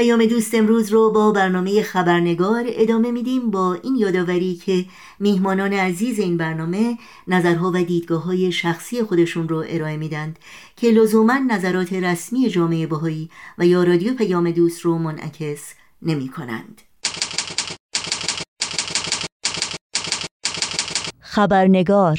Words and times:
پیام 0.00 0.26
دوست 0.26 0.54
امروز 0.54 0.92
رو 0.92 1.10
با 1.10 1.32
برنامه 1.32 1.82
خبرنگار 1.82 2.64
ادامه 2.66 3.10
میدیم 3.10 3.50
با 3.50 3.74
این 3.74 3.96
یادآوری 3.96 4.54
که 4.54 4.84
میهمانان 5.18 5.72
عزیز 5.72 6.18
این 6.18 6.36
برنامه 6.36 6.98
نظرها 7.28 7.70
و 7.70 7.84
دیدگاه 7.84 8.24
های 8.24 8.52
شخصی 8.52 9.02
خودشون 9.02 9.48
رو 9.48 9.64
ارائه 9.68 9.96
میدند 9.96 10.38
که 10.76 10.90
لزوما 10.90 11.38
نظرات 11.38 11.92
رسمی 11.92 12.48
جامعه 12.48 12.86
بهایی 12.86 13.30
و 13.58 13.66
یا 13.66 13.84
رادیو 13.84 14.14
پیام 14.14 14.50
دوست 14.50 14.80
رو 14.80 14.98
منعکس 14.98 15.74
نمی 16.02 16.28
کنند. 16.28 16.82
خبرنگار 21.20 22.18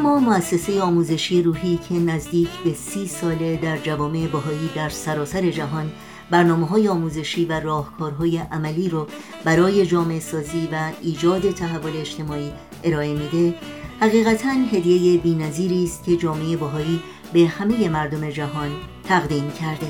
اما 0.00 0.18
مؤسسه 0.18 0.80
آموزشی 0.80 1.42
روحی 1.42 1.78
که 1.88 1.94
نزدیک 1.94 2.48
به 2.64 2.74
سی 2.74 3.06
ساله 3.06 3.56
در 3.56 3.78
جوامع 3.78 4.26
باهایی 4.26 4.70
در 4.76 4.88
سراسر 4.88 5.50
جهان 5.50 5.92
برنامه 6.30 6.66
های 6.66 6.88
آموزشی 6.88 7.44
و 7.44 7.60
راهکارهای 7.60 8.38
عملی 8.38 8.88
رو 8.88 9.06
برای 9.44 9.86
جامعه 9.86 10.20
سازی 10.20 10.68
و 10.72 10.90
ایجاد 11.02 11.50
تحول 11.50 11.96
اجتماعی 11.96 12.52
ارائه 12.84 13.14
میده 13.14 13.54
حقیقتا 14.00 14.48
هدیه 14.72 15.20
بینظیری 15.20 15.84
است 15.84 16.04
که 16.04 16.16
جامعه 16.16 16.56
باهایی 16.56 17.02
به 17.32 17.46
همه 17.46 17.88
مردم 17.88 18.30
جهان 18.30 18.70
تقدیم 19.04 19.50
کرده. 19.50 19.86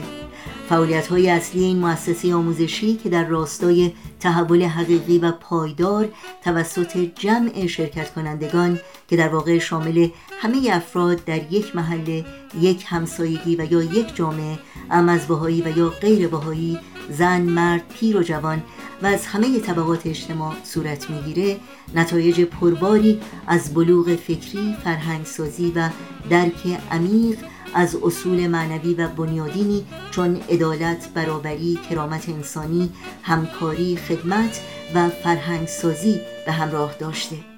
فعالیت 0.69 1.07
های 1.07 1.31
اصلی 1.31 1.65
این 1.65 1.79
مؤسسه 1.79 2.35
آموزشی 2.35 2.97
که 2.97 3.09
در 3.09 3.25
راستای 3.25 3.93
تحول 4.21 4.63
حقیقی 4.63 5.19
و 5.19 5.33
پایدار 5.33 6.09
توسط 6.45 6.97
جمع 6.97 7.67
شرکت 7.67 8.15
کنندگان 8.15 8.79
که 9.11 9.17
در 9.17 9.29
واقع 9.29 9.59
شامل 9.59 10.09
همه 10.41 10.69
افراد 10.73 11.25
در 11.25 11.53
یک 11.53 11.77
محله 11.77 12.25
یک 12.61 12.85
همسایگی 12.87 13.57
و 13.57 13.73
یا 13.73 13.83
یک 13.83 14.17
جامعه 14.17 14.59
ام 14.91 15.09
از 15.09 15.27
بهایی 15.27 15.63
و 15.63 15.79
یا 15.79 15.89
غیر 15.89 16.29
بهایی 16.29 16.79
زن، 17.11 17.41
مرد، 17.41 17.83
پیر 18.01 18.17
و 18.17 18.23
جوان 18.23 18.63
و 19.03 19.07
از 19.07 19.27
همه 19.27 19.61
طبقات 19.61 20.07
اجتماع 20.07 20.55
صورت 20.65 21.11
می‌گیره. 21.11 21.57
نتایج 21.95 22.41
پرباری 22.41 23.21
از 23.47 23.75
بلوغ 23.75 24.17
فکری، 24.17 24.77
فرهنگسازی 24.85 25.73
و 25.77 25.89
درک 26.31 26.81
عمیق 26.91 27.39
از 27.75 27.97
اصول 28.03 28.47
معنوی 28.47 28.95
و 28.95 29.09
بنیادینی 29.09 29.87
چون 30.11 30.41
عدالت، 30.51 31.09
برابری، 31.15 31.79
کرامت 31.91 32.29
انسانی، 32.29 32.91
همکاری، 33.23 33.97
خدمت 33.97 34.61
و 34.95 35.09
فرهنگسازی 35.09 36.21
به 36.47 36.53
همراه 36.53 36.95
داشته. 36.99 37.50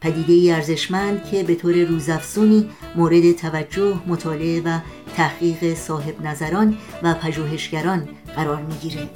پدیده 0.00 0.54
ارزشمند 0.54 1.24
که 1.24 1.42
به 1.42 1.54
طور 1.54 1.84
روزافزونی 1.84 2.68
مورد 2.96 3.32
توجه، 3.32 4.00
مطالعه 4.06 4.62
و 4.64 4.78
تحقیق 5.16 5.74
صاحب 5.74 6.26
نظران 6.26 6.76
و 7.02 7.14
پژوهشگران 7.14 8.08
قرار 8.36 8.62
می‌گیره. 8.62 9.08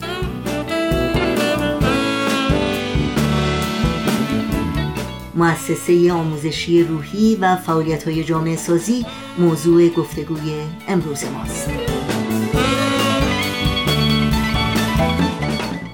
مؤسسه 5.35 6.13
آموزشی 6.13 6.85
روحی 6.85 7.37
و 7.37 7.57
فعالیت 7.57 8.09
های 8.09 8.25
جامعه 8.25 8.57
سازی 8.57 9.07
موضوع 9.39 9.89
گفتگوی 9.89 10.53
امروز 10.89 11.25
ماست 11.25 11.94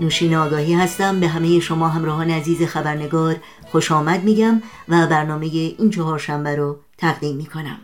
نوشین 0.01 0.35
آگاهی 0.35 0.75
هستم. 0.75 1.21
به 1.21 1.29
همه 1.29 1.61
شما 1.61 1.89
همراهان 1.89 2.31
عزیز 2.31 2.63
خبرنگار 2.63 3.37
خوش 3.73 3.93
آمد 3.93 4.25
میگم 4.25 4.63
و 4.89 5.07
برنامه 5.07 5.47
این 5.47 5.91
چهارشنبه 5.91 6.57
رو 6.57 6.77
تقدیم 6.99 7.37
می‌کنم. 7.37 7.79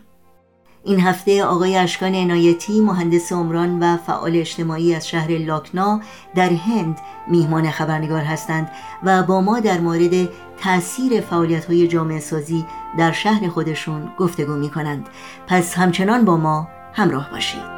این 0.83 0.99
هفته 0.99 1.43
آقای 1.43 1.75
اشکان 1.75 2.15
عنایتی 2.15 2.81
مهندس 2.81 3.33
عمران 3.33 3.79
و 3.79 3.97
فعال 3.97 4.35
اجتماعی 4.35 4.95
از 4.95 5.07
شهر 5.07 5.31
لاکنا 5.31 6.01
در 6.35 6.49
هند 6.49 6.97
میهمان 7.27 7.71
خبرنگار 7.71 8.21
هستند 8.21 8.71
و 9.03 9.23
با 9.23 9.41
ما 9.41 9.59
در 9.59 9.79
مورد 9.79 10.29
تاثیر 10.63 11.21
فعالیت 11.21 11.65
های 11.65 11.87
جامعه 11.87 12.19
سازی 12.19 12.65
در 12.97 13.11
شهر 13.11 13.47
خودشون 13.47 14.11
گفتگو 14.17 14.53
می 14.53 14.69
کنند 14.69 15.09
پس 15.47 15.77
همچنان 15.77 16.25
با 16.25 16.37
ما 16.37 16.67
همراه 16.93 17.29
باشید. 17.31 17.76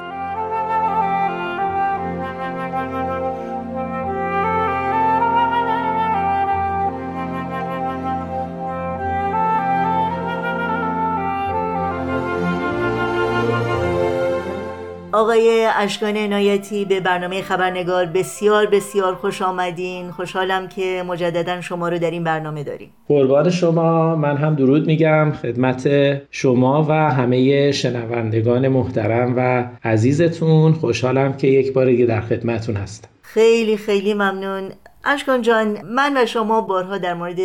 آقای 15.20 15.68
اشکان 15.76 16.18
عنایتی 16.18 16.86
به 16.86 17.00
برنامه 17.00 17.42
خبرنگار 17.42 18.06
بسیار 18.06 18.66
بسیار 18.66 19.16
خوش 19.16 19.42
آمدین. 19.42 20.12
خوشحالم 20.12 20.68
که 20.68 21.04
مجددا 21.08 21.62
شما 21.62 21.90
رو 21.90 22.00
در 22.00 22.12
این 22.12 22.24
برنامه 22.24 22.64
داریم. 22.64 22.90
قربان 23.08 23.50
شما. 23.50 24.16
من 24.16 24.38
هم 24.38 24.56
درود 24.56 24.88
میگم 24.88 25.32
خدمت 25.32 25.90
شما 26.32 26.86
و 26.90 26.94
همه 26.94 27.72
شنوندگان 27.72 28.68
محترم 28.68 29.34
و 29.38 29.66
عزیزتون. 29.84 30.74
خوشحالم 30.74 31.34
که 31.34 31.48
یک 31.48 31.74
بار 31.74 32.06
در 32.06 32.22
خدمتون 32.22 32.76
هستم. 32.76 33.10
خیلی 33.22 33.78
خیلی 33.78 34.14
ممنون. 34.14 34.70
اشکان 35.06 35.42
جان 35.42 35.78
من 35.86 36.18
و 36.18 36.26
شما 36.26 36.62
بارها 36.62 36.98
در 36.98 37.14
مورد 37.14 37.40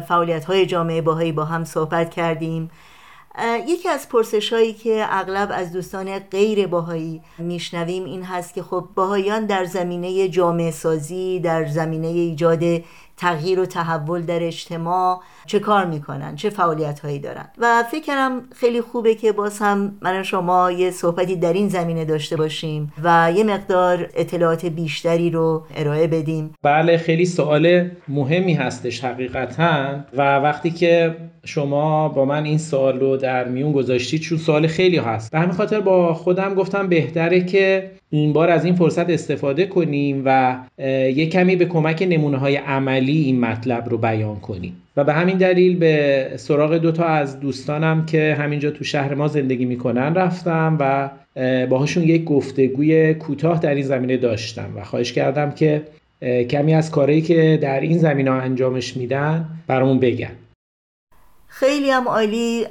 فعالیت 0.00 0.44
های 0.44 0.66
جامعه 0.66 1.02
باهایی 1.02 1.32
با 1.32 1.44
هم 1.44 1.64
صحبت 1.64 2.10
کردیم. 2.10 2.70
یکی 3.66 3.88
از 3.88 4.08
پرسش 4.08 4.52
هایی 4.52 4.72
که 4.72 5.06
اغلب 5.08 5.48
از 5.52 5.72
دوستان 5.72 6.18
غیر 6.18 6.66
باهایی 6.66 7.20
میشنویم 7.38 8.04
این 8.04 8.22
هست 8.22 8.54
که 8.54 8.62
خب 8.62 8.88
باهایان 8.94 9.46
در 9.46 9.64
زمینه 9.64 10.28
جامعه 10.28 10.70
سازی 10.70 11.40
در 11.40 11.66
زمینه 11.66 12.06
ایجاد 12.06 12.60
تغییر 13.16 13.60
و 13.60 13.66
تحول 13.66 14.22
در 14.22 14.42
اجتماع 14.42 15.20
چه 15.46 15.58
کار 15.58 15.84
می‌کنن 15.84 16.36
چه 16.36 16.50
فعالیت 16.50 17.00
هایی 17.00 17.18
دارن. 17.18 17.48
و 17.58 17.84
فکرم 17.90 18.42
خیلی 18.54 18.80
خوبه 18.80 19.14
که 19.14 19.32
باز 19.32 19.58
هم 19.58 19.98
من 20.02 20.22
شما 20.22 20.70
یه 20.70 20.90
صحبتی 20.90 21.36
در 21.36 21.52
این 21.52 21.68
زمینه 21.68 22.04
داشته 22.04 22.36
باشیم 22.36 22.92
و 23.02 23.32
یه 23.36 23.44
مقدار 23.44 24.10
اطلاعات 24.14 24.66
بیشتری 24.66 25.30
رو 25.30 25.62
ارائه 25.76 26.06
بدیم. 26.06 26.54
بله 26.62 26.96
خیلی 26.96 27.24
سوال 27.24 27.90
مهمی 28.08 28.54
هستش 28.54 29.04
حقیقتا. 29.04 30.00
و 30.16 30.38
وقتی 30.38 30.70
که 30.70 31.16
شما 31.44 32.08
با 32.08 32.24
من 32.24 32.44
این 32.44 32.58
سوال 32.58 33.00
رو 33.00 33.16
در 33.16 33.48
میون 33.48 33.72
گذاشتید 33.72 34.20
چون 34.20 34.38
سوال 34.38 34.66
خیلی 34.66 34.98
هست. 34.98 35.32
به 35.32 35.38
همین 35.38 35.52
خاطر 35.52 35.80
با 35.80 36.14
خودم 36.14 36.54
گفتم 36.54 36.88
بهتره 36.88 37.44
که 37.44 37.90
این 38.16 38.32
بار 38.32 38.50
از 38.50 38.64
این 38.64 38.74
فرصت 38.74 39.10
استفاده 39.10 39.66
کنیم 39.66 40.22
و 40.24 40.56
یک 41.08 41.30
کمی 41.30 41.56
به 41.56 41.64
کمک 41.64 42.06
نمونه 42.10 42.36
های 42.36 42.56
عملی 42.56 43.22
این 43.22 43.40
مطلب 43.40 43.88
رو 43.88 43.98
بیان 43.98 44.40
کنیم. 44.40 44.72
و 44.96 45.04
به 45.04 45.12
همین 45.12 45.36
دلیل 45.36 45.76
به 45.76 46.30
سراغ 46.36 46.74
دو 46.74 46.92
تا 46.92 47.04
از 47.04 47.40
دوستانم 47.40 48.06
که 48.06 48.36
همینجا 48.38 48.70
تو 48.70 48.84
شهر 48.84 49.14
ما 49.14 49.28
زندگی 49.28 49.64
می‌کنن 49.64 50.14
رفتم 50.14 50.76
و 50.80 51.10
باهاشون 51.66 52.02
یک 52.02 52.24
گفتگوی 52.24 53.14
کوتاه 53.14 53.60
در 53.60 53.74
این 53.74 53.84
زمینه 53.84 54.16
داشتم 54.16 54.68
و 54.76 54.84
خواهش 54.84 55.12
کردم 55.12 55.50
که 55.50 55.82
کمی 56.50 56.74
از 56.74 56.90
کارهایی 56.90 57.22
که 57.22 57.58
در 57.62 57.80
این 57.80 57.98
زمینه 57.98 58.30
انجامش 58.30 58.96
میدن 58.96 59.44
برامون 59.66 60.00
بگن. 60.00 60.30
خیلی 61.58 61.90
هم 61.90 62.08
عالی 62.08 62.66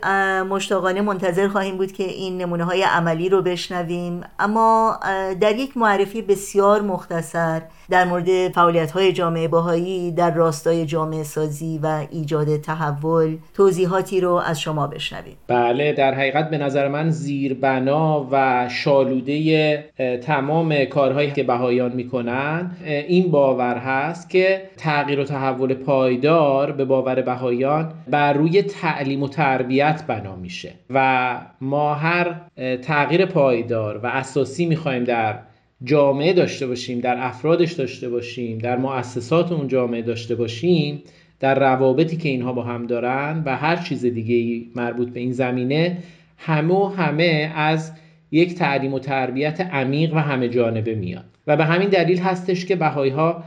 مشتاقانه 0.49 1.01
منتظر 1.01 1.47
خواهیم 1.47 1.77
بود 1.77 1.91
که 1.91 2.03
این 2.03 2.37
نمونه 2.37 2.63
های 2.63 2.83
عملی 2.83 3.29
رو 3.29 3.41
بشنویم. 3.41 4.21
اما 4.39 4.99
در 5.41 5.55
یک 5.55 5.77
معرفی 5.77 6.21
بسیار 6.21 6.81
مختصر 6.81 7.61
در 7.89 8.05
مورد 8.05 8.51
فعالیت 8.51 8.91
های 8.91 9.13
جامعه 9.13 9.47
باهایی 9.47 10.11
در 10.11 10.33
راستای 10.33 10.85
جامعه 10.85 11.23
سازی 11.23 11.79
و 11.83 12.05
ایجاد 12.11 12.57
تحول 12.57 13.37
توضیحاتی 13.53 14.21
رو 14.21 14.31
از 14.31 14.61
شما 14.61 14.87
بشنویم. 14.87 15.37
بله 15.47 15.93
در 15.93 16.13
حقیقت 16.13 16.49
به 16.49 16.57
نظر 16.57 16.87
من 16.87 17.09
زیربنا 17.09 18.27
و 18.31 18.67
شالوده 18.69 20.19
تمام 20.23 20.85
کارهایی 20.85 21.31
که 21.31 21.43
بهایان 21.43 21.91
می‌کنن 21.91 22.71
این 22.85 23.31
باور 23.31 23.77
هست 23.77 24.29
که 24.29 24.69
تغییر 24.77 25.19
و 25.19 25.23
تحول 25.23 25.73
پایدار 25.73 26.71
به 26.71 26.85
باور 26.85 27.21
بهایان 27.21 27.93
بر 28.07 28.33
روی 28.33 28.63
تعلیم 28.81 29.23
و 29.23 29.27
تربیت 29.27 30.03
بنا 30.07 30.35
میشه 30.35 30.73
و 30.89 31.39
ما 31.61 31.93
هر 31.93 32.41
تغییر 32.77 33.25
پایدار 33.25 33.97
و 33.97 34.05
اساسی 34.05 34.65
می‌خوایم 34.65 35.03
در 35.03 35.39
جامعه 35.83 36.33
داشته 36.33 36.67
باشیم 36.67 36.99
در 36.99 37.15
افرادش 37.19 37.71
داشته 37.71 38.09
باشیم 38.09 38.57
در 38.57 38.77
مؤسسات 38.77 39.51
اون 39.51 39.67
جامعه 39.67 40.01
داشته 40.01 40.35
باشیم 40.35 41.03
در 41.39 41.59
روابطی 41.59 42.17
که 42.17 42.29
اینها 42.29 42.53
با 42.53 42.63
هم 42.63 42.87
دارن 42.87 43.43
و 43.45 43.57
هر 43.57 43.75
چیز 43.75 44.05
دیگه 44.05 44.65
مربوط 44.75 45.09
به 45.09 45.19
این 45.19 45.31
زمینه 45.31 45.97
همه 46.37 46.73
و 46.73 46.87
همه 46.87 47.51
از 47.55 47.91
یک 48.31 48.55
تعلیم 48.55 48.93
و 48.93 48.99
تربیت 48.99 49.61
عمیق 49.61 50.13
و 50.13 50.17
همه 50.17 50.49
جانبه 50.49 50.95
میاد 50.95 51.25
و 51.47 51.57
به 51.57 51.65
همین 51.65 51.89
دلیل 51.89 52.19
هستش 52.19 52.65
که 52.65 52.75
بهایی 52.75 53.11
ها 53.11 53.43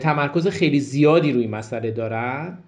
تمرکز 0.00 0.48
خیلی 0.48 0.80
زیادی 0.80 1.32
روی 1.32 1.46
مسئله 1.46 1.90
دارن. 1.90 2.58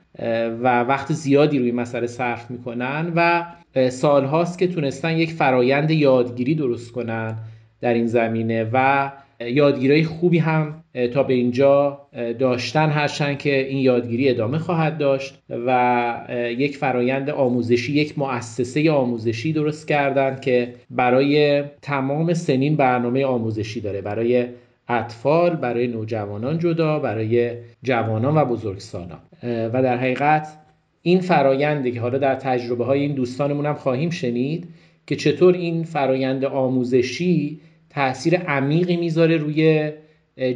و 0.63 0.83
وقت 0.83 1.13
زیادی 1.13 1.59
روی 1.59 1.73
مسئله 1.73 2.07
صرف 2.07 2.51
می‌کنن 2.51 3.13
و 3.17 3.47
سالهاست 3.91 4.59
که 4.59 4.67
تونستن 4.67 5.17
یک 5.17 5.33
فرایند 5.33 5.91
یادگیری 5.91 6.55
درست 6.55 6.93
کنن 6.93 7.39
در 7.81 7.95
این 7.95 8.07
زمینه 8.07 8.71
و 8.73 9.11
یادگیری 9.41 10.05
خوبی 10.05 10.39
هم 10.39 10.85
تا 11.13 11.23
به 11.23 11.35
اینجا 11.35 12.01
داشتن 12.39 12.91
هرچند 12.91 13.39
که 13.39 13.67
این 13.69 13.79
یادگیری 13.79 14.31
ادامه 14.31 14.59
خواهد 14.59 14.99
داشت 14.99 15.43
و 15.67 16.29
یک 16.59 16.77
فرایند 16.77 17.31
آموزشی 17.31 17.93
یک 17.93 18.19
مؤسسه 18.19 18.91
آموزشی 18.91 19.53
درست 19.53 19.89
کردن 19.89 20.41
که 20.41 20.75
برای 20.91 21.63
تمام 21.83 22.35
سنین 22.35 22.77
برنامه 22.77 23.25
آموزشی 23.25 23.81
داره 23.81 24.01
برای 24.01 24.47
اطفال 24.89 25.57
برای 25.57 25.87
نوجوانان 25.87 26.59
جدا 26.59 26.99
برای 26.99 27.57
جوانان 27.83 28.37
و 28.37 28.45
بزرگسالان. 28.45 29.21
و 29.43 29.83
در 29.83 29.97
حقیقت 29.97 30.59
این 31.03 31.21
فرایندی 31.21 31.93
که 31.93 32.01
حالا 32.01 32.19
در 32.19 32.35
تجربه 32.35 32.85
های 32.85 33.01
این 33.01 33.15
دوستانمون 33.15 33.67
هم 33.67 33.75
خواهیم 33.75 34.11
شنید 34.11 34.69
که 35.07 35.17
چطور 35.17 35.55
این 35.55 35.85
فرایند 35.85 36.45
آموزشی 36.45 37.61
تاثیر 37.91 38.37
عمیقی 38.37 38.97
می‌ذاره 38.97 39.37
روی 39.37 39.93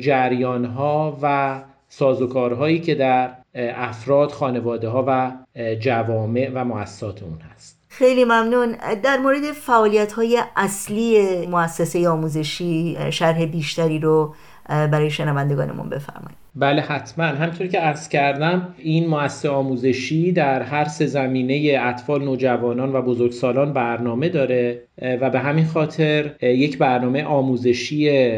جریان 0.01 0.65
ها 0.65 1.19
و 1.23 1.61
سازوکارهایی 1.89 2.79
که 2.79 2.95
در 2.95 3.31
افراد 3.55 4.31
خانواده 4.31 4.89
ها 4.89 5.05
و 5.09 5.33
جوامع 5.75 6.51
و 6.55 6.65
مؤسسات 6.65 7.23
اون 7.23 7.39
هست. 7.41 7.78
خیلی 7.89 8.25
ممنون. 8.25 8.77
در 9.03 9.17
مورد 9.19 9.43
فعالیت 9.53 10.13
های 10.13 10.43
اصلی 10.57 11.47
مؤسسه 11.47 12.09
آموزشی 12.09 12.97
شرح 13.11 13.45
بیشتری 13.45 13.99
رو 13.99 14.35
برای 14.69 15.11
شنوندگانمون 15.11 15.89
بفرمایید. 15.89 16.39
بله 16.55 16.83
حتما. 16.83 17.25
همطور 17.25 17.67
که 17.67 17.79
عرض 17.79 18.09
کردم 18.09 18.75
این 18.79 19.07
مؤسسه 19.07 19.49
آموزشی 19.49 20.33
در 20.33 20.63
هر 20.63 20.85
سه 20.85 21.07
زمینه 21.07 21.79
اطفال 21.83 22.25
نوجوانان 22.25 22.93
و 22.93 23.03
بزرگسالان 23.03 23.73
برنامه 23.73 24.29
داره. 24.29 24.88
و 25.03 25.31
به 25.31 25.39
همین 25.39 25.65
خاطر 25.65 26.31
یک 26.43 26.79
برنامه 26.79 27.25
آموزشی 27.25 28.31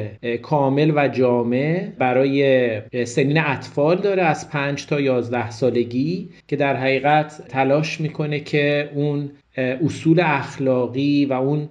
کامل 0.42 0.92
و 0.96 1.08
جامع 1.08 1.88
برای 1.98 2.80
سنین 3.04 3.38
اطفال 3.38 3.96
داره 3.96 4.22
از 4.22 4.50
5 4.50 4.86
تا 4.86 5.00
11 5.00 5.50
سالگی 5.50 6.28
که 6.48 6.56
در 6.56 6.76
حقیقت 6.76 7.42
تلاش 7.48 8.00
می‌کنه 8.00 8.40
که 8.40 8.90
اون 8.94 9.30
اصول 9.56 10.20
اخلاقی 10.24 11.24
و 11.24 11.32
اون 11.32 11.68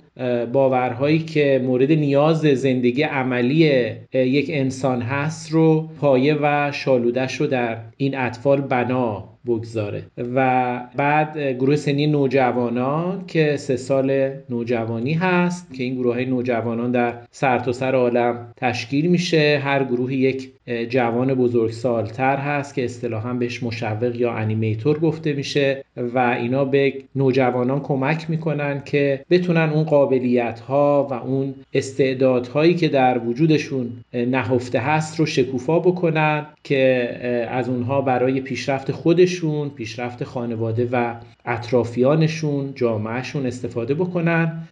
باورهایی 0.54 1.20
که 1.20 1.62
مورد 1.64 1.92
نیاز 1.92 2.42
زندگی 2.42 3.04
عملی 3.04 3.92
یک 4.14 4.50
انسان 4.54 5.02
هست 5.02 5.52
رو 5.52 5.90
پایه 6.02 6.38
و 6.42 6.72
شالودش 6.72 7.36
رو 7.36 7.48
در 7.48 7.78
این 7.98 8.18
اطفال 8.18 8.62
بنا. 8.62 9.39
بگذاره. 9.50 10.04
و 10.36 10.80
بعد 10.96 11.38
گروه 11.38 11.76
سنی 11.76 12.08
نوجوانان 12.08 13.24
که 13.28 13.58
سه 13.58 13.78
سال 13.78 14.32
نوجوانی 14.50 15.14
هست 15.14 15.74
که 15.74 15.84
این 15.84 15.96
گروه 15.96 16.14
های 16.14 16.26
نوجوانان 16.26 16.92
در 16.92 17.14
سرتاسر 17.32 17.80
سر 17.80 17.96
عالم 17.96 18.54
تشکیل 18.58 19.06
میشه. 19.06 19.62
هر 19.64 19.84
گروه 19.84 20.14
یک 20.14 20.52
جوان 20.90 21.34
بزرگسالتر 21.34 22.38
هست 22.38 22.76
که 22.76 22.86
اصطلاحا 22.86 23.34
بهش 23.34 23.64
مشوق 23.64 24.16
یا 24.16 24.32
انیمیتور 24.32 25.00
گفته 25.00 25.34
میشه 25.34 25.84
و 25.98 26.20
اینا 26.20 26.66
به 26.66 26.94
نوجوانان 27.16 27.80
کمک 27.80 28.30
می‌کنن 28.30 28.82
که 28.86 29.26
بتونن 29.30 29.70
اون 29.70 29.84
قابلیت 29.84 30.60
ها 30.60 31.08
و 31.12 31.14
اون 31.14 31.54
استعدادهایی 31.74 32.74
که 32.74 32.88
در 32.88 33.18
وجودشون 33.18 33.92
نهفته 34.14 34.80
هست 34.80 35.20
رو 35.20 35.26
شکوفا 35.26 35.80
بکنن 35.80 36.46
که 36.64 37.10
از 37.52 37.70
اونها 37.70 38.02
برای 38.02 38.42
پیشرفت 38.42 38.92
خودشون 38.92 39.39
پیشرفت 39.70 40.24
خانواده 40.24 40.90
و 40.92 41.16
اطرافیانشون 41.46 42.72
جامعهشون 42.76 43.46
استفاده 43.46 43.94
بکنن 43.94 44.68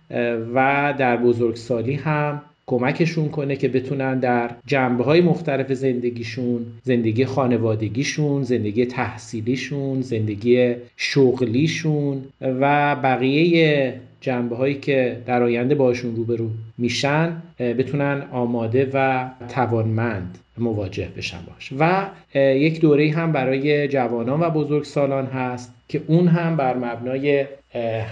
و 0.53 0.93
در 0.97 1.17
بزرگسالی 1.17 1.93
هم 1.93 2.41
کمکشون 2.67 3.29
کنه 3.29 3.55
که 3.55 3.67
بتونن 3.67 4.19
در 4.19 4.51
جنبه 4.65 5.03
های 5.03 5.21
مختلف 5.21 5.73
زندگیشون 5.73 6.65
زندگی 6.83 7.25
خانوادگیشون 7.25 8.43
زندگی 8.43 8.85
تحصیلیشون 8.85 10.01
زندگی 10.01 10.75
شغلیشون 10.97 12.23
و 12.41 12.95
بقیه 12.95 13.93
جنبه 14.21 14.55
هایی 14.55 14.75
که 14.75 15.21
در 15.25 15.43
آینده 15.43 15.75
باشون 15.75 16.15
روبرو 16.15 16.49
میشن 16.77 17.41
بتونن 17.59 18.23
آماده 18.31 18.91
و 18.93 19.29
توانمند 19.49 20.37
مواجه 20.59 21.07
بشن 21.17 21.39
باش. 21.47 21.73
و 21.79 22.09
یک 22.35 22.81
دوره 22.81 23.11
هم 23.11 23.31
برای 23.31 23.87
جوانان 23.87 24.39
و 24.39 24.49
بزرگسالان 24.49 25.25
هست 25.25 25.73
که 25.87 26.01
اون 26.07 26.27
هم 26.27 26.55
بر 26.55 26.77
مبنای 26.77 27.45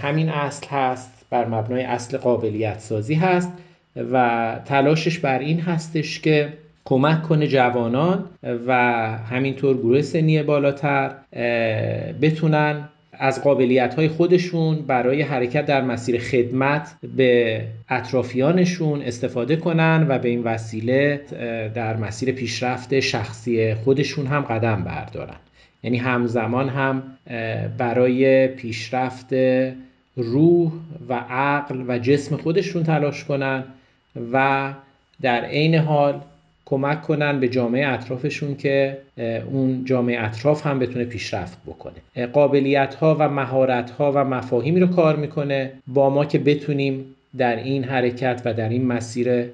همین 0.02 0.28
اصل 0.28 0.66
هست 0.66 1.26
بر 1.30 1.46
مبنای 1.46 1.82
اصل 1.82 2.18
قابلیت 2.18 2.78
سازی 2.78 3.14
هست 3.14 3.52
و 4.12 4.58
تلاشش 4.64 5.18
بر 5.18 5.38
این 5.38 5.60
هستش 5.60 6.20
که 6.20 6.52
کمک 6.84 7.22
کنه 7.22 7.46
جوانان 7.46 8.24
و 8.66 8.72
همینطور 9.30 9.76
گروه 9.76 10.02
سنی 10.02 10.42
بالاتر 10.42 11.10
بتونن 12.22 12.88
از 13.18 13.42
قابلیت 13.42 13.94
های 13.94 14.08
خودشون 14.08 14.76
برای 14.76 15.22
حرکت 15.22 15.66
در 15.66 15.80
مسیر 15.80 16.18
خدمت 16.18 16.94
به 17.16 17.62
اطرافیانشون 17.88 19.02
استفاده 19.02 19.56
کنن 19.56 20.06
و 20.08 20.18
به 20.18 20.28
این 20.28 20.42
وسیله 20.42 21.20
در 21.74 21.96
مسیر 21.96 22.32
پیشرفت 22.32 23.00
شخصی 23.00 23.74
خودشون 23.74 24.26
هم 24.26 24.40
قدم 24.40 24.84
بردارن. 24.84 25.36
یعنی 25.82 25.96
همزمان 25.96 26.68
هم 26.68 27.02
برای 27.78 28.48
پیشرفت 28.48 29.32
روح 30.16 30.72
و 31.08 31.14
عقل 31.30 31.84
و 31.88 31.98
جسم 31.98 32.36
خودشون 32.36 32.82
تلاش 32.82 33.24
کنن 33.24 33.64
و 34.32 34.72
در 35.22 35.44
عین 35.44 35.74
حال 35.74 36.20
کمک 36.68 37.02
کنن 37.02 37.40
به 37.40 37.48
جامعه 37.48 37.88
اطرافشون 37.88 38.56
که 38.56 38.98
اون 39.52 39.84
جامعه 39.84 40.24
اطراف 40.24 40.66
هم 40.66 40.78
بتونه 40.78 41.04
پیشرفت 41.04 41.58
بکنه. 41.66 42.26
قابلیت 42.26 42.94
ها 42.94 43.16
و 43.18 43.28
مهارت 43.28 43.90
ها 43.90 44.12
و 44.12 44.24
مفاهیمی 44.24 44.80
رو 44.80 44.86
کار 44.86 45.16
می‌کنه 45.16 45.72
با 45.86 46.10
ما 46.10 46.24
که 46.24 46.38
بتونیم 46.38 47.14
در 47.38 47.56
این 47.56 47.84
حرکت 47.84 48.42
و 48.44 48.54
در 48.54 48.68
این 48.68 48.86
مسیر 48.86 49.44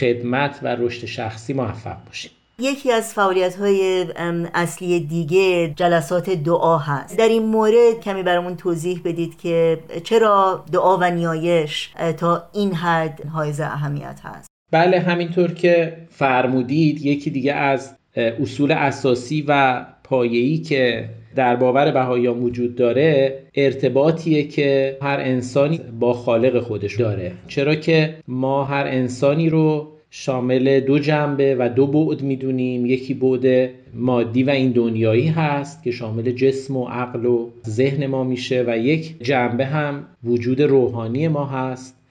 خدمت 0.00 0.60
و 0.62 0.76
رشد 0.76 1.06
شخصی 1.06 1.52
موفق 1.52 1.96
باشیم. 2.06 2.30
یکی 2.58 2.92
از 2.92 3.14
فعالیت 3.14 3.56
های 3.56 4.06
اصلی 4.54 5.00
دیگه 5.00 5.68
جلسات 5.76 6.30
دعا 6.30 6.78
هست. 6.78 7.18
در 7.18 7.28
این 7.28 7.42
مورد 7.42 8.00
کمی 8.04 8.22
برامون 8.22 8.56
توضیح 8.56 9.00
بدید 9.04 9.38
که 9.38 9.78
چرا 10.04 10.64
دعا 10.72 10.96
و 10.96 11.10
نیایش 11.10 11.90
تا 12.16 12.42
این 12.52 12.74
حد 12.74 13.26
حائز 13.26 13.60
اهمیت 13.60 14.20
هست. 14.24 14.51
بله 14.72 14.98
همینطور 14.98 15.52
که 15.52 15.92
فرمودید 16.10 17.06
یکی 17.06 17.30
دیگه 17.30 17.52
از 17.52 17.96
اصول 18.16 18.72
اساسی 18.72 19.44
و 19.48 19.84
پایه‌ای 20.04 20.58
که 20.58 21.08
در 21.36 21.56
باور 21.56 21.90
بهاییان 21.90 22.38
وجود 22.38 22.74
داره 22.74 23.38
ارتباطیه 23.54 24.42
که 24.42 24.96
هر 25.02 25.20
انسانی 25.20 25.80
با 26.00 26.12
خالق 26.12 26.60
خودش 26.60 26.96
داره. 26.96 27.32
چرا 27.48 27.74
که 27.74 28.14
ما 28.28 28.64
هر 28.64 28.86
انسانی 28.86 29.50
رو 29.50 29.88
شامل 30.10 30.80
دو 30.80 30.98
جنبه 30.98 31.56
و 31.58 31.68
دو 31.68 31.86
بعد 31.86 32.22
می‌دونیم. 32.22 32.86
یکی 32.86 33.14
بعد 33.14 33.70
مادی 33.94 34.42
و 34.42 34.50
این 34.50 34.70
دنیایی 34.70 35.26
هست 35.26 35.82
که 35.82 35.90
شامل 35.90 36.30
جسم 36.30 36.76
و 36.76 36.84
عقل 36.88 37.26
و 37.26 37.48
ذهن 37.66 38.06
ما 38.06 38.24
میشه 38.24 38.64
و 38.66 38.78
یک 38.78 39.22
جنبه 39.22 39.66
هم 39.66 40.06
وجود 40.24 40.62
روحانی 40.62 41.28
ما 41.28 41.46
هست. 41.46 42.01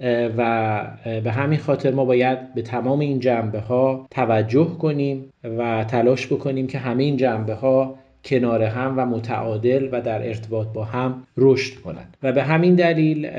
و 0.00 0.82
به 1.24 1.32
همین 1.32 1.58
خاطر 1.58 1.90
ما 1.90 2.04
باید 2.04 2.54
به 2.54 2.62
تمام 2.62 3.00
این 3.00 3.20
جنبه 3.20 3.60
ها 3.60 4.06
توجه 4.10 4.76
کنیم 4.78 5.32
و 5.58 5.84
تلاش 5.84 6.26
بکنیم 6.26 6.66
که 6.66 6.78
همه 6.78 7.02
این 7.02 7.16
جنبه 7.16 7.54
ها 7.54 7.94
کنار 8.24 8.62
هم 8.62 8.94
و 8.96 9.06
متعادل 9.06 9.88
و 9.92 10.00
در 10.00 10.26
ارتباط 10.28 10.68
با 10.68 10.84
هم 10.84 11.26
رشد 11.36 11.74
کنند. 11.74 12.16
و 12.22 12.32
به 12.32 12.42
همین 12.42 12.74
دلیل 12.74 13.30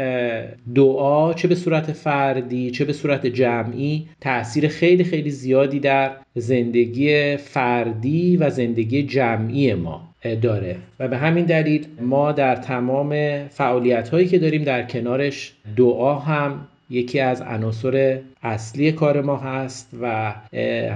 دعا 0.75 1.33
چه 1.33 1.47
به 1.47 1.55
صورت 1.55 1.91
فردی 1.91 2.71
چه 2.71 2.85
به 2.85 2.93
صورت 2.93 3.25
جمعی 3.25 4.07
تاثیر 4.21 4.67
خیلی 4.67 5.03
خیلی 5.03 5.29
زیادی 5.29 5.79
در 5.79 6.11
زندگی 6.35 7.37
فردی 7.37 8.37
و 8.37 8.49
زندگی 8.49 9.03
جمعی 9.03 9.73
ما 9.73 10.08
داره. 10.41 10.75
و 10.99 11.07
به 11.07 11.17
همین 11.17 11.45
دلیل 11.45 11.87
ما 12.01 12.31
در 12.31 12.55
تمام 12.55 13.47
فعالیت 13.47 14.09
هایی 14.09 14.27
که 14.27 14.39
داریم 14.39 14.63
در 14.63 14.83
کنارش 14.83 15.53
دعا 15.77 16.15
هم 16.15 16.67
یکی 16.89 17.19
از 17.19 17.41
عناصر 17.41 18.19
اصلی 18.43 18.91
کار 18.91 19.21
ما 19.21 19.37
هست 19.37 19.89
و 20.01 20.33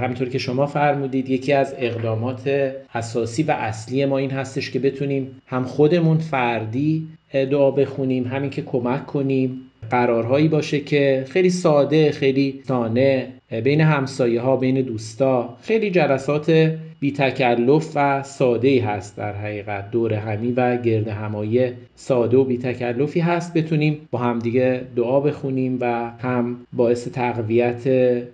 همینطور 0.02 0.30
که 0.30 0.38
شما 0.38 0.66
فرمودید 0.66 1.30
یکی 1.30 1.54
از 1.54 1.76
اقدامات 1.78 2.72
اساسی 2.94 3.44
و 3.44 3.52
اصلی 3.52 4.06
ما 4.06 4.18
این 4.18 4.32
هستش 4.32 4.72
که 4.72 4.80
بتونیم 4.80 5.42
هم 5.48 5.64
خودمون 5.64 6.18
فردی 6.18 7.08
دعا 7.34 7.72
بخونیم 7.72 8.28
همین 8.28 8.50
که 8.50 8.62
کمک 8.62 9.06
کنیم. 9.06 9.62
قرارهایی 9.90 10.48
باشه 10.48 10.80
که 10.80 11.26
خیلی 11.30 11.50
ساده 11.50 12.12
خیلی 12.12 12.62
سانه 12.68 13.28
بین 13.64 13.82
همسایه 13.82 14.42
ها 14.42 14.58
بین 14.58 14.82
دوستا 14.82 15.58
خیلی 15.62 15.92
جلسات 15.92 16.76
بی 17.04 17.12
تکلف 17.12 17.92
و 17.96 18.24
ساده 18.24 18.84
هست 18.84 19.18
در 19.18 19.34
حقیقت. 19.34 19.92
دور 19.92 20.14
همی 20.14 20.52
و 20.52 20.78
گرد 20.78 21.08
همایی 21.08 21.72
ساده 21.96 22.38
و 22.38 22.44
بی 22.44 22.58
تکلفی 22.58 23.20
هست. 23.20 23.54
بتونیم 23.54 24.08
با 24.12 24.20
همدیگه 24.20 24.82
دعا 24.96 25.20
بخونیم 25.20 25.78
و 25.82 26.12
هم 26.20 26.58
باعث 26.74 27.08
تقویت 27.08 27.88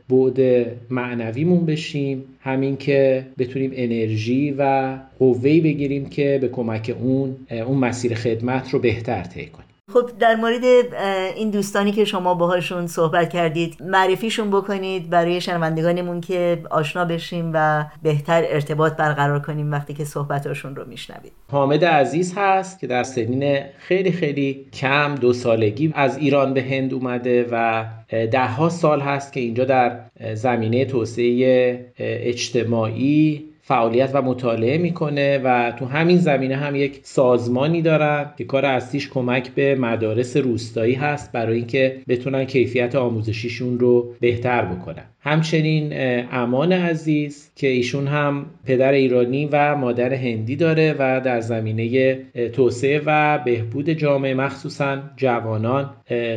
بعد 0.09 0.65
معنویمون 0.89 1.65
بشیم. 1.65 2.23
همین 2.41 2.77
که 2.77 3.25
بتونیم 3.37 3.71
انرژی 3.73 4.55
و 4.57 4.93
قوهی 5.19 5.61
بگیریم 5.61 6.05
که 6.05 6.37
به 6.41 6.47
کمک 6.47 6.95
اون 7.01 7.35
اون 7.67 7.77
مسیر 7.77 8.15
خدمت 8.15 8.73
رو 8.73 8.79
بهتر 8.79 9.23
طی 9.23 9.45
کنیم. 9.45 9.68
خب 9.93 10.09
در 10.19 10.35
مورد 10.35 10.63
این 11.35 11.49
دوستانی 11.49 11.91
که 11.91 12.05
شما 12.05 12.33
باهاشون 12.33 12.87
صحبت 12.87 13.29
کردید 13.29 13.77
معرفیشون 13.81 14.49
بکنید 14.49 15.09
برای 15.09 15.41
شنوندگانمون 15.41 16.21
که 16.21 16.61
آشنا 16.71 17.05
بشیم 17.05 17.51
و 17.53 17.85
بهتر 18.03 18.43
ارتباط 18.47 18.93
برقرار 18.93 19.39
کنیم 19.39 19.71
وقتی 19.71 19.93
که 19.93 20.05
صحبتاشون 20.05 20.75
رو 20.75 20.87
میشنوید. 20.87 21.31
حامد 21.51 21.85
عزیز 21.85 22.33
هست 22.37 22.79
که 22.79 22.87
در 22.87 23.03
سنین 23.03 23.59
خیلی 23.77 24.11
خیلی 24.11 24.65
کم 24.73 25.15
دو 25.15 25.33
سالگی 25.33 25.91
از 25.95 26.17
ایران 26.17 26.53
به 26.53 26.63
هند 26.63 26.93
اومده 26.93 27.47
و 27.51 27.85
ده 28.31 28.47
ها 28.47 28.69
سال 28.69 29.01
هست 29.01 29.33
که 29.33 29.39
اینجا 29.39 29.65
در 29.65 29.99
زمینه 30.33 30.85
توسعه 30.85 31.85
اجتماعی 31.99 33.48
فعالیت 33.69 34.09
و 34.13 34.21
مطالعه 34.21 34.77
می‌کنه 34.77 35.37
و 35.37 35.73
تو 35.79 35.85
همین 35.85 36.17
زمینه 36.17 36.55
هم 36.55 36.75
یک 36.75 36.99
سازمانی 37.03 37.81
دارن 37.81 38.25
که 38.37 38.43
کار 38.43 38.65
اصلیش 38.65 39.09
کمک 39.09 39.49
به 39.49 39.75
مدارس 39.75 40.37
روستایی 40.37 40.93
هست 40.93 41.31
برای 41.31 41.57
اینکه 41.57 42.01
بتونن 42.07 42.45
کیفیت 42.45 42.95
آموزشیشون 42.95 43.79
رو 43.79 44.15
بهتر 44.19 44.65
بکنن. 44.65 45.03
همچنین 45.21 45.93
امان 46.31 46.73
عزیز 46.73 47.51
که 47.55 47.67
ایشون 47.67 48.07
هم 48.07 48.45
پدر 48.65 48.91
ایرانی 48.91 49.49
و 49.51 49.75
مادر 49.75 50.13
هندی 50.13 50.55
داره 50.55 50.95
و 50.99 51.21
در 51.25 51.41
زمینه 51.41 52.17
توسعه 52.53 53.01
و 53.05 53.39
بهبود 53.45 53.89
جامعه 53.89 54.33
مخصوصا 54.33 54.97
جوانان 55.17 55.89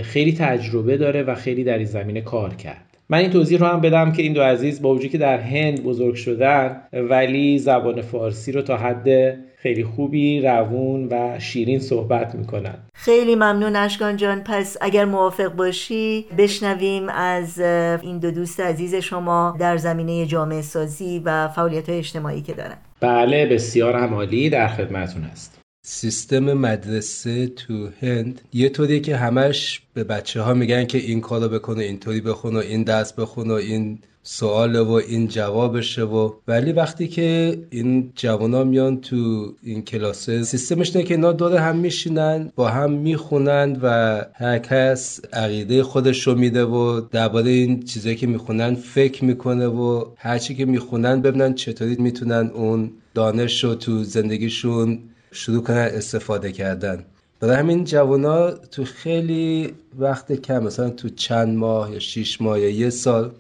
خیلی 0.03 0.33
تجربه 0.33 0.97
داره 0.97 1.23
و 1.23 1.35
خیلی 1.35 1.65
در 1.65 1.79
این 1.79 1.87
زمینه 1.87 2.21
کار 2.21 2.55
کرد. 2.55 2.92
من 3.13 3.19
این 3.19 3.31
توضیح 3.31 3.59
رو 3.59 3.67
هم 3.67 3.81
بدم 3.81 4.13
که 4.13 4.23
این 4.23 4.33
دو 4.33 4.43
عزیز 4.43 4.83
با 4.83 4.91
وجودی 4.95 5.09
که 5.09 5.19
در 5.19 5.39
هند 5.39 5.83
بزرگ 5.83 6.15
شدن 6.15 6.81
ولی 6.93 7.59
زبان 7.59 8.03
فارسی 8.03 8.53
رو 8.53 8.63
تا 8.63 8.77
حد 8.77 9.39
خیلی 9.57 9.85
خوبی 9.85 10.41
روون 10.41 11.09
و 11.11 11.39
شیرین 11.39 11.79
صحبت 11.79 12.35
می‌کنن. 12.35 12.75
خیلی 12.95 13.35
ممنون 13.35 13.77
اشکان 13.77 14.17
جان. 14.17 14.41
پس 14.45 14.77
اگر 14.81 15.05
موافق 15.05 15.49
باشی 15.55 16.27
بشنویم 16.39 17.09
از 17.09 17.61
این 18.03 18.19
دو 18.19 18.31
دوست 18.31 18.61
عزیز 18.61 18.95
شما 18.95 19.57
در 19.61 19.77
زمینه 19.77 20.27
جامعه 20.27 20.63
سازی 20.63 21.23
و 21.25 21.49
فعالیت 21.49 21.89
های 21.89 21.99
اجتماعی 21.99 22.41
که 22.41 22.53
دارن. 22.53 22.77
بله 23.01 23.47
بسیار 23.47 23.97
عمالی 23.97 24.51
در 24.51 24.69
خدمتون 24.69 25.23
هست 25.23 25.62
سیستم 25.85 26.53
مدرسه 26.53 27.47
تو 27.47 27.89
هند 28.01 28.41
یه 28.53 28.69
طوریه 28.69 29.01
که 29.01 29.17
همش 29.17 29.83
به 29.95 30.05
بچه 30.05 30.41
ها 30.41 30.55
میگن 30.55 30.85
که 30.85 30.99
این 30.99 31.21
کارو 31.21 31.49
بکن 31.49 31.75
و 31.75 31.79
اینطوری 31.79 32.21
بخون 32.21 32.57
و 32.57 32.59
این 32.59 32.83
درس 32.83 33.13
بخون 33.13 33.51
و 33.51 33.55
این 33.55 33.99
سواله 34.23 34.81
و 34.81 34.91
این 34.91 35.29
جوابشه 35.29 36.03
و 36.03 36.33
ولی 36.49 36.73
وقتی 36.73 37.09
که 37.09 37.59
این 37.71 38.13
جوانا 38.15 38.65
میان 38.65 39.01
تو 39.01 39.53
این 39.63 39.85
کلاسه 39.85 40.43
سیستمش 40.43 40.97
نه 40.97 41.03
که 41.03 41.15
اینا 41.15 41.33
دور 41.33 41.57
هم 41.57 41.77
میشینن 41.77 42.53
با 42.57 42.69
هم 42.69 42.93
می‌خونن 42.93 43.79
و 43.83 44.19
هر 44.35 44.59
کس 44.59 45.21
عقیده 45.33 45.83
خودش 45.83 46.27
رو 46.27 46.35
میده 46.35 46.65
و 46.65 47.01
درباره 47.01 47.51
این 47.51 47.83
چیزایی 47.83 48.17
که 48.17 48.27
می‌خونن 48.27 48.75
فکر 48.75 49.25
می‌کنه 49.25 49.67
و 49.67 50.05
هرچی 50.17 50.55
که 50.55 50.65
می‌خونن 50.65 51.23
ببینن 51.23 51.55
چطوری 51.55 51.97
می‌تونن 51.97 52.51
اون 52.55 52.91
دانش 53.15 53.65
رو 53.65 53.75
تو 53.75 54.05
زندگیشون 54.05 54.99
شروع 55.33 55.63
کنن 55.63 55.77
استفاده 55.77 56.53
کردن. 56.53 57.05
برای 57.41 57.57
همین 57.57 57.85
جوانا 57.85 58.51
تو 58.51 58.85
خیلی 58.85 59.75
وقت 59.99 60.33
کم 60.33 60.63
مثلا 60.63 60.91
تو 60.91 61.09
چند 61.09 61.57
ماه 61.57 61.93
یا 61.93 61.99
شیش 61.99 62.41
ماه 62.41 62.61
یا 62.61 62.71
یه 62.71 62.91
سال 62.91 63.31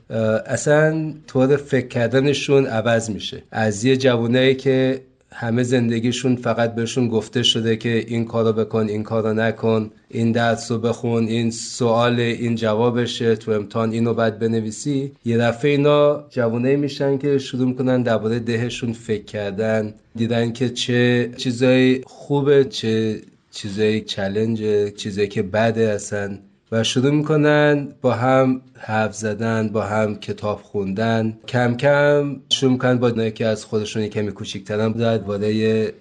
اصلا 0.46 1.14
طور 1.26 1.56
فکر 1.56 1.88
کردنشون 1.88 2.66
عوض 2.66 3.10
میشه. 3.10 3.42
از 3.50 3.84
یه 3.84 3.96
جوانایی 3.96 4.54
که 4.54 5.00
همه 5.32 5.62
زندگیشون 5.62 6.36
فقط 6.36 6.74
بهشون 6.74 7.08
گفته 7.08 7.42
شده 7.42 7.76
که 7.76 8.04
این 8.08 8.24
کارو 8.24 8.52
بکن 8.52 8.88
این 8.88 9.02
کارو 9.02 9.32
نکن 9.32 9.90
این 10.08 10.32
درس 10.32 10.70
رو 10.70 10.78
بخون 10.78 11.24
این 11.26 11.50
سوال 11.50 12.20
این 12.20 12.54
جوابشه 12.54 13.36
تو 13.36 13.50
امتحان 13.50 13.92
اینو 13.92 14.14
باید 14.14 14.38
بنویسی. 14.38 15.12
یه 15.24 15.38
دفعه 15.38 15.70
اینا 15.70 16.24
جوانه 16.30 16.76
میشن 16.76 17.18
که 17.18 17.38
شروع 17.38 17.68
می‌کنن 17.68 18.02
درباره 18.02 18.38
دهشون 18.38 18.92
فکر 18.92 19.24
کردن 19.24 19.94
دیدن 20.14 20.52
که 20.52 20.68
چه 20.68 21.30
چیزای 21.36 22.00
خوبه 22.06 22.64
چه 22.64 23.20
چیزای 23.50 24.00
چلنج 24.00 24.62
چیزایی 24.96 25.28
که 25.28 25.42
بده 25.42 25.88
اصلا. 25.88 26.38
و 26.72 26.84
شروع 26.84 27.10
می‌کنن 27.10 27.88
با 28.00 28.12
هم 28.12 28.60
حرف 28.78 29.14
زدن 29.14 29.68
با 29.68 29.82
هم 29.82 30.16
کتاب 30.16 30.60
خوندن. 30.62 31.38
کم 31.48 31.76
کم 31.76 32.36
شروع 32.48 32.72
می‌کنن 32.72 32.98
با 32.98 33.30
که 33.30 33.46
از 33.46 33.64
خودشون 33.64 34.06
کمی 34.06 34.32
کوچیکترن 34.32 34.92
درباره 34.92 35.48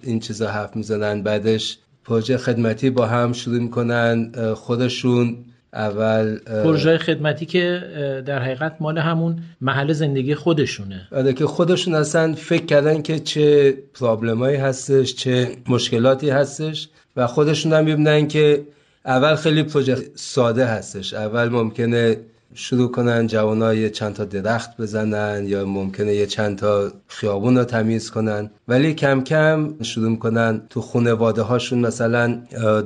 این 0.02 0.20
چیزا 0.20 0.48
حرف 0.48 0.76
می‌زنن. 0.76 1.22
بعدش 1.22 1.78
پروژه 2.04 2.36
خدمتی 2.36 2.90
با 2.90 3.06
هم 3.06 3.32
شروع 3.32 3.58
می‌کنن. 3.58 4.32
خودشون 4.54 5.36
اول 5.72 6.38
پروژه 6.38 6.98
خدمتی 6.98 7.46
که 7.46 7.80
در 8.26 8.42
حقیقت 8.42 8.76
مال 8.80 8.98
همون 8.98 9.38
محل 9.60 9.92
زندگی 9.92 10.34
خودشونه. 10.34 11.08
آره 11.12 11.32
که 11.32 11.46
خودشون 11.46 11.94
اصلا 11.94 12.34
فکر 12.34 12.66
کردن 12.66 13.02
که 13.02 13.18
چه 13.18 13.74
پرابلمایی 13.94 14.56
هستش 14.56 15.14
چه 15.14 15.48
مشکلاتی 15.68 16.30
هستش 16.30 16.88
و 17.16 17.26
خودشون 17.26 17.72
هم 17.72 17.84
می‌بینن 17.84 18.28
که 18.28 18.62
اول 19.06 19.34
خیلی 19.34 19.62
پروژه 19.62 19.96
ساده 20.14 20.66
هستش. 20.66 21.14
اول 21.14 21.48
ممکنه 21.48 22.16
شروع 22.54 22.90
کنن 22.90 23.26
جوانای 23.26 23.90
چند 23.90 24.14
تا 24.14 24.24
درخت 24.24 24.76
بزنن 24.76 25.44
یا 25.46 25.64
ممکنه 25.64 26.14
یه 26.14 26.26
چند 26.26 26.58
تا 26.58 26.92
خیابون 27.08 27.58
رو 27.58 27.64
تمیز 27.64 28.10
کنن. 28.10 28.50
ولی 28.68 28.94
کم 28.94 29.20
کم 29.20 29.74
شروع 29.82 30.10
می‌کنن 30.10 30.62
تو 30.70 30.80
خانواده 30.80 31.42
هاشون 31.42 31.78
مثلا 31.78 32.42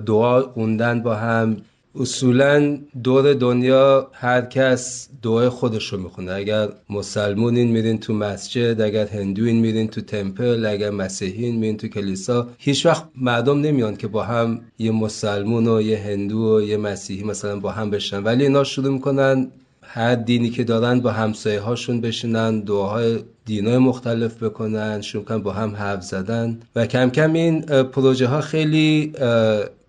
دعا 0.07 0.43
خوندن 0.43 1.03
با 1.03 1.15
هم. 1.15 1.57
اصولا 1.99 2.79
دور 3.05 3.35
دنیا 3.35 4.09
هر 4.13 4.41
کس 4.41 5.09
دعای 5.23 5.49
خودش 5.49 5.93
رو 5.93 5.99
می‌خونه. 5.99 6.33
اگر 6.33 6.69
مسلمونین 6.91 7.69
میرین 7.69 7.99
تو 7.99 8.15
مسجد 8.15 8.81
اگر 8.81 9.07
هندوین 9.07 9.61
میرین 9.61 9.89
تو 9.89 10.01
تمپل 10.01 10.67
اگر 10.67 10.91
مسیحین 10.91 11.57
میرین 11.57 11.77
تو 11.77 11.89
کلیسا 11.89 12.49
هیچ 12.59 12.87
وقت 12.87 13.05
مردم 13.17 13.61
نمیان 13.61 13.97
که 13.97 14.07
با 14.07 14.23
هم 14.23 14.61
یه 14.79 14.91
مسلمون 14.91 15.69
و 15.69 15.81
یه 15.81 15.99
هندو 15.99 16.57
و 16.57 16.63
یه 16.63 16.77
مسیحی 16.77 17.25
مثلا 17.25 17.61
با 17.61 17.71
هم 17.71 17.91
بشن 17.91 18.23
ولی 18.23 18.43
اینا 18.43 18.65
شروع 18.65 18.93
می‌کنن 18.93 19.49
هر 19.83 20.15
دینی 20.15 20.51
که 20.51 20.65
دارن 20.65 21.01
با 21.01 21.11
همسایه 21.11 21.61
هاشون 21.61 22.01
بشینن 22.01 22.61
دعاهای 22.61 23.19
دینای 23.45 23.79
مختلف 23.79 24.43
بکنن 24.43 25.01
شروع 25.01 25.39
با 25.39 25.53
هم 25.53 25.77
حرف 25.77 26.03
زدن. 26.03 26.61
و 26.77 26.87
کم 26.87 27.11
کم 27.11 27.33
این 27.33 27.63
پروژه 27.63 28.27
ها 28.27 28.41
خیلی 28.41 29.13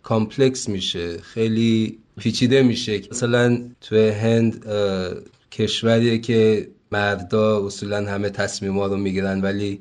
complex 0.07 0.69
میشه 0.69 1.17
خیلی 1.17 1.97
پیچیده 2.17 2.63
میشه. 2.63 3.01
مثلا 3.11 3.69
تو 3.81 3.95
هند 3.95 4.65
کشوریه 5.51 6.17
که 6.17 6.67
مردا 6.91 7.65
اصولا 7.65 8.05
همه 8.05 8.29
تصمیما 8.29 8.87
رو 8.87 8.97
می‌گیرن 8.97 9.41
ولی 9.41 9.79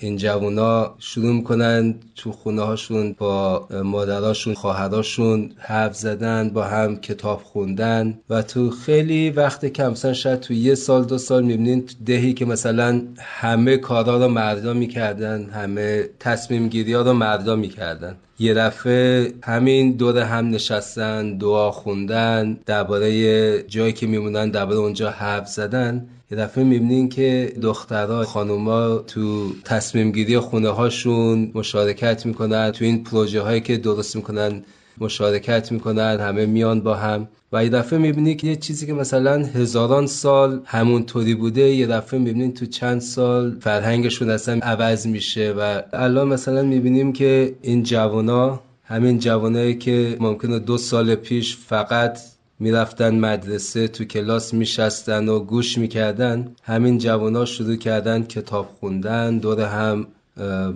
این 0.00 0.16
جوونا 0.16 0.94
شروع 0.98 1.32
می‌کنن 1.32 1.94
تو 2.16 2.32
خونه 2.32 2.62
هاشون 2.62 3.14
با 3.18 3.68
مادراشون 3.84 4.54
خواهراشون 4.54 5.52
حرف 5.58 5.96
زدن 5.96 6.50
با 6.50 6.64
هم 6.64 6.96
کتاب 6.96 7.42
خوندن 7.42 8.18
و 8.30 8.42
تو 8.42 8.70
خیلی 8.70 9.30
وقت 9.30 9.66
کم 9.66 9.90
مثلا 9.90 10.12
شاید 10.12 10.40
تو 10.40 10.54
یه 10.54 10.74
سال 10.74 11.04
دو 11.04 11.18
سال 11.18 11.44
می‌بینین 11.44 11.84
دهی 12.06 12.32
که 12.32 12.44
مثلا 12.44 13.02
همه 13.18 13.76
کارا 13.76 14.16
رو 14.16 14.28
مردا 14.28 14.72
می‌کردن 14.72 15.44
همه 15.44 16.08
تصمیم 16.20 16.68
گیری 16.68 16.92
ها 16.92 17.02
رو 17.02 17.12
مردا 17.12 17.56
می‌کردن. 17.56 18.16
یه 18.38 18.54
دفعه 18.54 19.32
همین 19.44 19.92
دور 19.92 20.18
هم 20.18 20.50
نشستن 20.50 21.38
دعا 21.38 21.70
خوندن 21.70 22.58
درباره 22.66 23.62
جایی 23.62 23.92
که 23.92 24.06
میمونن 24.06 24.50
درباره 24.50 24.78
اونجا 24.78 25.10
حرف 25.10 25.48
زدن. 25.48 26.06
یه 26.30 26.38
دفعه 26.38 26.64
می‌بینین 26.64 27.08
که 27.08 27.52
دخترها 27.62 28.24
خانوما 28.24 28.98
تو 28.98 29.52
تصمیم 29.64 30.12
گیری 30.12 30.38
خونه 30.38 30.68
هاشون 30.68 31.50
مشارکت 31.54 32.26
می‌کنن 32.26 32.70
تو 32.70 32.84
این 32.84 33.04
پروژه 33.04 33.40
هایی 33.40 33.60
که 33.60 33.76
درست 33.76 34.16
می‌کنن 34.16 34.62
مشارکت 34.98 35.72
می‌کنن 35.72 36.20
همه 36.20 36.46
میان 36.46 36.80
با 36.80 36.94
هم. 36.94 37.28
و 37.52 37.64
یه 37.64 37.70
دفعه 37.70 37.98
می‌بینی 37.98 38.34
که 38.36 38.46
یه 38.46 38.56
چیزی 38.56 38.86
که 38.86 38.92
مثلا 38.92 39.44
هزاران 39.44 40.06
سال 40.06 40.60
همونطوری 40.64 41.34
بوده 41.34 41.60
یه 41.60 41.86
دفعه 41.86 42.18
می‌بینین 42.20 42.54
تو 42.54 42.66
چند 42.66 43.00
سال 43.00 43.56
فرهنگشون 43.60 44.30
اصلا 44.30 44.58
عوض 44.62 45.06
میشه. 45.06 45.52
و 45.58 45.82
الان 45.92 46.28
مثلا 46.28 46.62
می‌بینیم 46.62 47.12
که 47.12 47.54
این 47.62 47.82
جوانا 47.82 48.60
همین 48.84 49.18
جوانایی 49.18 49.74
که 49.74 50.16
ممکنه 50.20 50.58
دو 50.58 50.78
سال 50.78 51.14
پیش 51.14 51.56
فقط 51.56 52.18
می‌رفتن 52.58 53.18
مدرسه 53.18 53.88
تو 53.88 54.04
کلاس 54.04 54.54
میشستن 54.54 55.28
و 55.28 55.40
گوش 55.40 55.78
می‌کردن. 55.78 56.54
همین 56.62 56.98
جوان 56.98 57.36
ها 57.36 57.44
شروع 57.44 57.76
کردن 57.76 58.22
کتاب 58.22 58.76
خوندن 58.80 59.38
دور 59.38 59.60
هم 59.60 60.06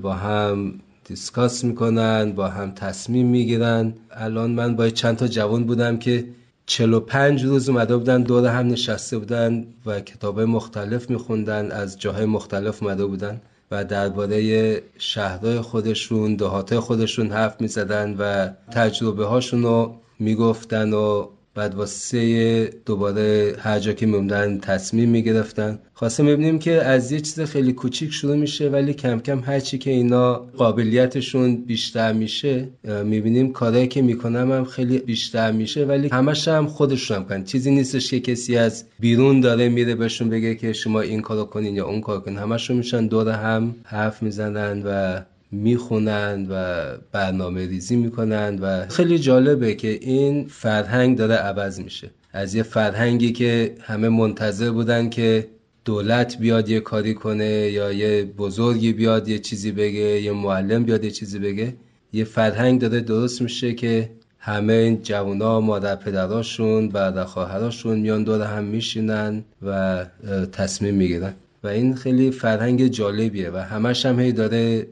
با 0.03 0.13
هم 0.13 0.75
دیسکاس 1.05 1.65
می‌کنن 1.65 2.33
با 2.33 2.49
هم 2.49 2.71
تصمیم 2.71 3.27
می‌گیرن. 3.27 3.93
الان 4.11 4.51
من 4.51 4.77
با 4.77 4.89
چند 4.91 5.17
تا 5.17 5.29
جوان 5.29 5.65
بودم 5.65 5.97
که 5.99 6.25
45 6.67 7.45
روز 7.45 7.69
اومده 7.69 7.97
بودن 7.97 8.23
دور 8.23 8.47
هم 8.47 8.67
نشسته 8.67 9.19
بودن 9.19 9.67
و 9.87 10.01
کتاب 10.01 10.41
مختلف 10.41 11.11
میخوندن 11.11 11.71
از 11.71 11.99
جاهای 11.99 12.25
مختلف 12.25 12.83
اومده 12.83 13.07
بودن 13.07 13.41
و 13.71 13.85
درباره 13.85 14.83
شهرهای 14.99 15.61
خودشون 15.61 16.37
دهات 16.37 16.79
خودشون 16.79 17.31
حرف 17.31 17.61
می‌زدن 17.61 18.15
و 18.19 18.49
تجربه 18.73 19.25
هاشون 19.27 19.63
رو 19.63 19.95
می‌گفتن 20.19 20.93
و 20.93 21.29
بعد 21.55 21.75
واسه 21.75 22.71
دوباره 22.87 23.57
هر 23.59 23.79
جا 23.79 23.93
که 23.93 24.07
میموندن 24.07 24.59
تصمیم 24.59 25.09
می‌گرفتن. 25.09 25.79
خواسته 25.95 26.23
می‌بینیم 26.23 26.59
که 26.59 26.73
از 26.73 27.13
یه 27.13 27.21
چیز 27.21 27.41
خیلی 27.41 27.73
کوچیک 27.73 28.13
شروع 28.13 28.37
میشه 28.37 28.69
ولی 28.69 28.95
کم 28.95 29.21
کم 29.21 29.41
هرچی 29.41 29.79
که 29.79 29.91
اینا 29.91 30.35
قابلیتشون 30.35 31.57
بیشتر 31.57 32.13
میشه 32.13 32.69
می‌بینیم 33.05 33.53
کارهایی 33.53 33.89
که 33.89 34.03
می‌کنم 34.03 34.53
هم 34.53 34.65
خیلی 34.65 34.99
بیشتر 34.99 35.53
میشه 35.53 35.85
ولی 35.85 36.09
همش 36.09 36.49
هم 36.49 36.67
خودشون 36.67 37.17
هم 37.17 37.25
کن 37.25 37.45
چیزی 37.45 37.71
نیستش 37.71 38.11
که 38.11 38.21
کسی 38.21 38.57
از 38.57 38.85
بیرون 39.01 39.41
داره 39.41 39.69
میره 39.69 39.95
بهشون 39.95 40.31
بگه 40.31 40.55
که 40.55 40.73
شما 40.73 41.01
این 41.01 41.23
کارو 41.23 41.45
کنین 41.45 41.77
یا 41.77 41.87
اون 41.87 42.01
کار 42.01 42.21
کنین. 42.21 42.39
همشون 42.39 42.77
میشن 42.77 43.07
دور 43.07 43.29
هم 43.29 43.75
حرف 43.85 44.23
می‌زنن 44.23 44.83
و 44.87 45.21
می‌خونند 45.53 46.47
و 46.51 46.85
برنامه 47.13 47.67
ریزی 47.67 47.97
می‌کنند 47.97 48.59
و 48.63 48.89
خیلی 48.89 49.19
جالبه 49.19 49.75
که 49.75 49.89
این 49.89 50.47
فرهنگ 50.49 51.19
داره 51.19 51.35
عوض 51.35 51.81
میشه. 51.81 52.11
از 52.33 52.55
یه 52.55 52.63
فرهنگی 52.63 53.33
که 53.33 53.75
همه 53.81 54.09
منتظر 54.09 54.71
بودن 54.71 55.09
که 55.09 55.49
دولت 55.85 56.39
بیاد 56.39 56.69
یه 56.69 56.81
کاری 56.81 57.15
کنه 57.15 57.45
یا 57.45 57.93
یه 57.93 58.25
بزرگی 58.25 58.93
بیاد 58.93 59.29
یه 59.29 59.39
چیزی 59.39 59.73
بگه 59.73 60.23
یه 60.23 60.33
معلم 60.33 60.85
بیاد 60.85 61.05
یه 61.05 61.11
چیزی 61.11 61.39
بگه 61.39 61.75
یه 62.13 62.25
فرهنگ 62.25 62.81
داره 62.81 63.01
درست 63.01 63.43
میشه 63.43 63.75
که 63.75 64.11
همه 64.39 64.73
این 64.73 65.03
جوونا 65.03 65.61
مادر 65.61 65.97
پدراشون 65.97 66.89
بعد 66.89 67.25
خواهراشون 67.25 67.99
میان 68.01 68.25
دور 68.25 68.43
هم 68.43 68.65
میشینن 68.65 69.45
و 69.63 70.07
تصمیم 70.53 70.95
می‌گیرن. 70.95 71.35
و 71.65 71.69
این 71.69 71.95
خیلی 71.95 72.31
فرهنگ 72.31 72.87
جالبیه 72.87 73.51
و 73.51 73.57
همش 73.57 74.07
هم 74.07 74.21
هی 74.21 74.33
داره 74.33 74.87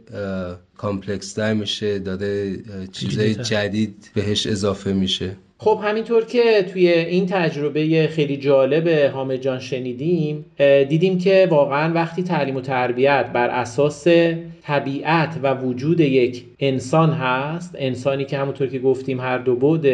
complex 0.77 1.39
تر 1.39 1.55
میشه 1.55 1.99
داره 1.99 2.57
چیزای 2.93 3.35
جدید 3.35 4.11
بهش 4.15 4.47
اضافه 4.47 4.93
میشه. 4.93 5.37
خب 5.61 5.81
همینطور 5.85 6.25
که 6.25 6.67
توی 6.73 6.89
این 6.89 7.27
تجربه 7.27 8.09
خیلی 8.13 8.37
جالب 8.37 8.89
حامد 8.89 9.37
جان 9.37 9.59
شنیدیم 9.59 10.45
دیدیم 10.89 11.19
که 11.19 11.49
واقعا 11.51 11.95
وقتی 11.95 12.23
تعلیم 12.23 12.57
و 12.57 12.61
تربیت 12.61 13.31
بر 13.35 13.49
اساس 13.49 14.07
طبیعت 14.63 15.41
و 15.43 15.55
وجود 15.55 16.01
یک 16.01 16.45
انسان 16.61 17.11
هست 17.11 17.75
انسانی 17.79 18.25
که 18.25 18.39
همونطور 18.39 18.67
که 18.67 18.79
گفتیم 18.79 19.21
هر 19.21 19.39
دو 19.39 19.57
بعد 19.57 19.87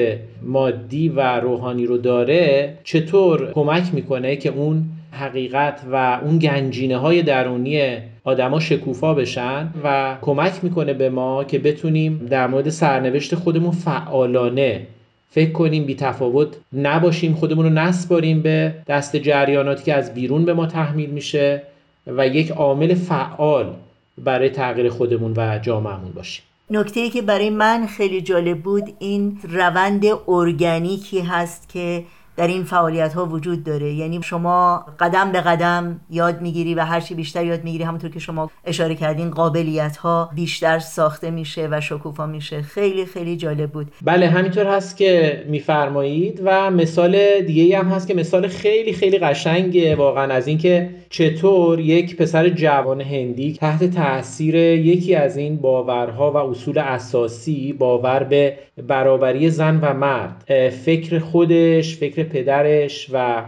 مادی 0.42 1.08
و 1.08 1.40
روحانی 1.40 1.86
رو 1.86 1.98
داره 1.98 2.78
چطور 2.84 3.52
کمک 3.52 3.94
می‌کنه 3.94 4.36
که 4.36 4.50
اون 4.50 4.84
حقیقت 5.14 5.80
و 5.92 6.20
اون 6.24 6.38
گنجینه 6.38 6.96
های 6.96 7.22
درونی 7.22 7.98
آدما 8.24 8.60
شکوفا 8.60 9.14
بشن 9.14 9.70
و 9.84 10.16
کمک 10.22 10.52
می‌کنه 10.62 10.94
به 10.94 11.10
ما 11.10 11.44
که 11.44 11.58
بتونیم 11.58 12.26
در 12.30 12.46
مورد 12.46 12.68
سرنوشت 12.68 13.34
خودمون 13.34 13.70
فعالانه 13.70 14.86
فکر 15.30 15.52
کنیم 15.52 15.84
بی 15.84 15.94
تفاوت 15.94 16.48
نباشیم 16.72 17.34
خودمون 17.34 17.64
رو 17.64 17.72
نسپاریم 17.72 18.42
به 18.42 18.74
دست 18.86 19.16
جریاناتی 19.16 19.84
که 19.84 19.94
از 19.94 20.14
بیرون 20.14 20.44
به 20.44 20.54
ما 20.54 20.66
تحمیل 20.66 21.10
میشه 21.10 21.62
و 22.06 22.28
یک 22.28 22.50
عامل 22.50 22.94
فعال 22.94 23.74
برای 24.18 24.50
تغییر 24.50 24.88
خودمون 24.88 25.32
و 25.36 25.58
جامعهمون 25.58 26.12
باشیم. 26.12 26.44
نکته 26.70 27.00
ای 27.00 27.10
که 27.10 27.22
برای 27.22 27.50
من 27.50 27.86
خیلی 27.86 28.20
جالب 28.20 28.58
بود 28.58 28.84
این 28.98 29.38
روند 29.48 30.04
ارگانیکی 30.28 31.20
هست 31.20 31.68
که 31.68 32.04
در 32.36 32.46
این 32.46 32.64
فعالیت 32.64 33.14
ها 33.14 33.26
وجود 33.26 33.64
داره. 33.64 33.92
یعنی 33.92 34.22
شما 34.22 34.86
قدم 35.00 35.32
به 35.32 35.40
قدم 35.40 36.00
یاد 36.10 36.40
می‌گیری 36.40 36.74
و 36.74 36.80
هرچی 36.80 37.14
بیشتر 37.14 37.44
یاد 37.44 37.64
می‌گیری 37.64 37.84
همونطور 37.84 38.10
که 38.10 38.18
شما 38.18 38.50
اشاره 38.64 38.94
کردین 38.94 39.30
قابلیت 39.30 39.96
ها 39.96 40.30
بیشتر 40.34 40.78
ساخته 40.78 41.30
میشه 41.30 41.68
و 41.70 41.80
شکوفا 41.80 42.26
میشه. 42.26 42.62
خیلی 42.62 43.06
خیلی 43.06 43.36
جالب 43.36 43.70
بود. 43.70 43.92
بله 44.02 44.28
همینطور 44.28 44.66
هست 44.66 44.96
که 44.96 45.44
میفرمایید 45.48 46.40
و 46.44 46.70
مثال 46.70 47.40
دیگه 47.40 47.78
هم 47.78 47.88
هست 47.88 48.08
که 48.08 48.14
مثال 48.14 48.48
خیلی 48.48 48.92
خیلی 48.92 49.18
قشنگه 49.18 49.96
واقعا 49.96 50.34
از 50.34 50.48
اینکه 50.48 50.90
چطور 51.10 51.80
یک 51.80 52.16
پسر 52.16 52.48
جوان 52.48 53.00
هندی 53.00 53.52
تحت 53.52 53.84
تاثیر 53.84 54.54
یکی 54.54 55.14
از 55.14 55.36
این 55.36 55.56
باورها 55.56 56.32
و 56.32 56.36
اصول 56.36 56.78
اساسی 56.78 57.72
باور 57.72 58.24
به 58.24 58.58
برابری 58.82 59.50
زن 59.50 59.78
و 59.82 59.94
مرد. 59.94 60.44
فکر 60.70 61.18
خودش 61.18 61.96
فکر 61.96 62.22
پدرش 62.22 63.10
و 63.12 63.44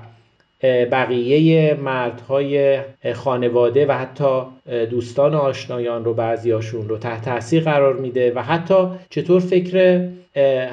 بقیه 0.62 1.74
مردهای 1.74 2.80
خانواده 3.14 3.86
و 3.86 3.92
حتی 3.92 4.40
دوستان 4.90 5.34
آشنایان 5.34 6.04
رو 6.04 6.14
بعضیاشون 6.14 6.88
رو 6.88 6.98
تحت 6.98 7.24
تاثیر 7.24 7.62
قرار 7.62 7.96
میده 7.96 8.32
و 8.34 8.42
حتی 8.42 8.86
چطور 9.10 9.40
فکر 9.40 10.08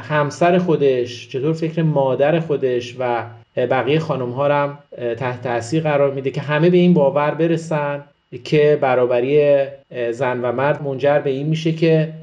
همسر 0.02 0.58
خودش 0.58 1.30
چطور 1.30 1.54
فکر 1.54 1.82
مادر 1.82 2.40
خودش 2.40 2.96
و 3.00 3.24
بقیه 3.56 4.00
خانم 4.00 4.30
ها 4.30 4.48
هم 4.48 4.78
تحت 5.16 5.42
تاثیر 5.42 5.84
قرار 5.84 6.14
میده 6.14 6.32
که 6.32 6.42
همه 6.42 6.70
به 6.70 6.78
این 6.78 6.94
باور 6.94 7.32
برسن 7.32 8.04
که 8.44 8.78
برابری 8.82 9.64
زن 10.12 10.42
و 10.42 10.52
مرد 10.52 10.84
منجر 10.84 11.20
به 11.20 11.30
این 11.30 11.48
میشه 11.48 11.72
که 11.72 12.14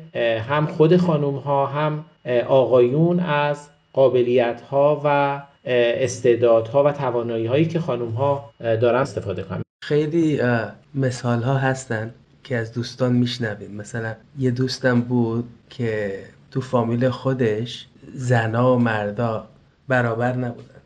هم 0.48 0.66
خود 0.66 0.96
خانم 0.96 1.36
ها 1.36 1.66
هم 1.66 2.04
آقایون 2.48 3.20
از 3.20 3.68
قابلیت 3.92 4.60
ها 4.60 5.00
و 5.04 5.40
استعدادها 5.64 6.84
و 6.84 6.92
توانایی 6.92 7.46
هایی 7.46 7.66
که 7.66 7.80
خانم 7.80 8.10
ها 8.10 8.50
دارن 8.60 9.00
استفاده 9.00 9.42
کنن. 9.42 9.62
خیلی 9.84 10.40
مثال 10.94 11.42
ها 11.42 11.54
هستن 11.54 12.14
که 12.44 12.56
از 12.56 12.72
دوستان 12.72 13.12
میشنویم. 13.12 13.70
مثلا 13.70 14.14
یه 14.38 14.50
دوستم 14.50 15.00
بود 15.00 15.48
که 15.70 16.18
تو 16.50 16.60
فامیل 16.60 17.08
خودش 17.08 17.86
زنا 18.14 18.74
و 18.74 18.78
مردا 18.78 19.46
برابر 19.88 20.32
نبودن. 20.32 20.80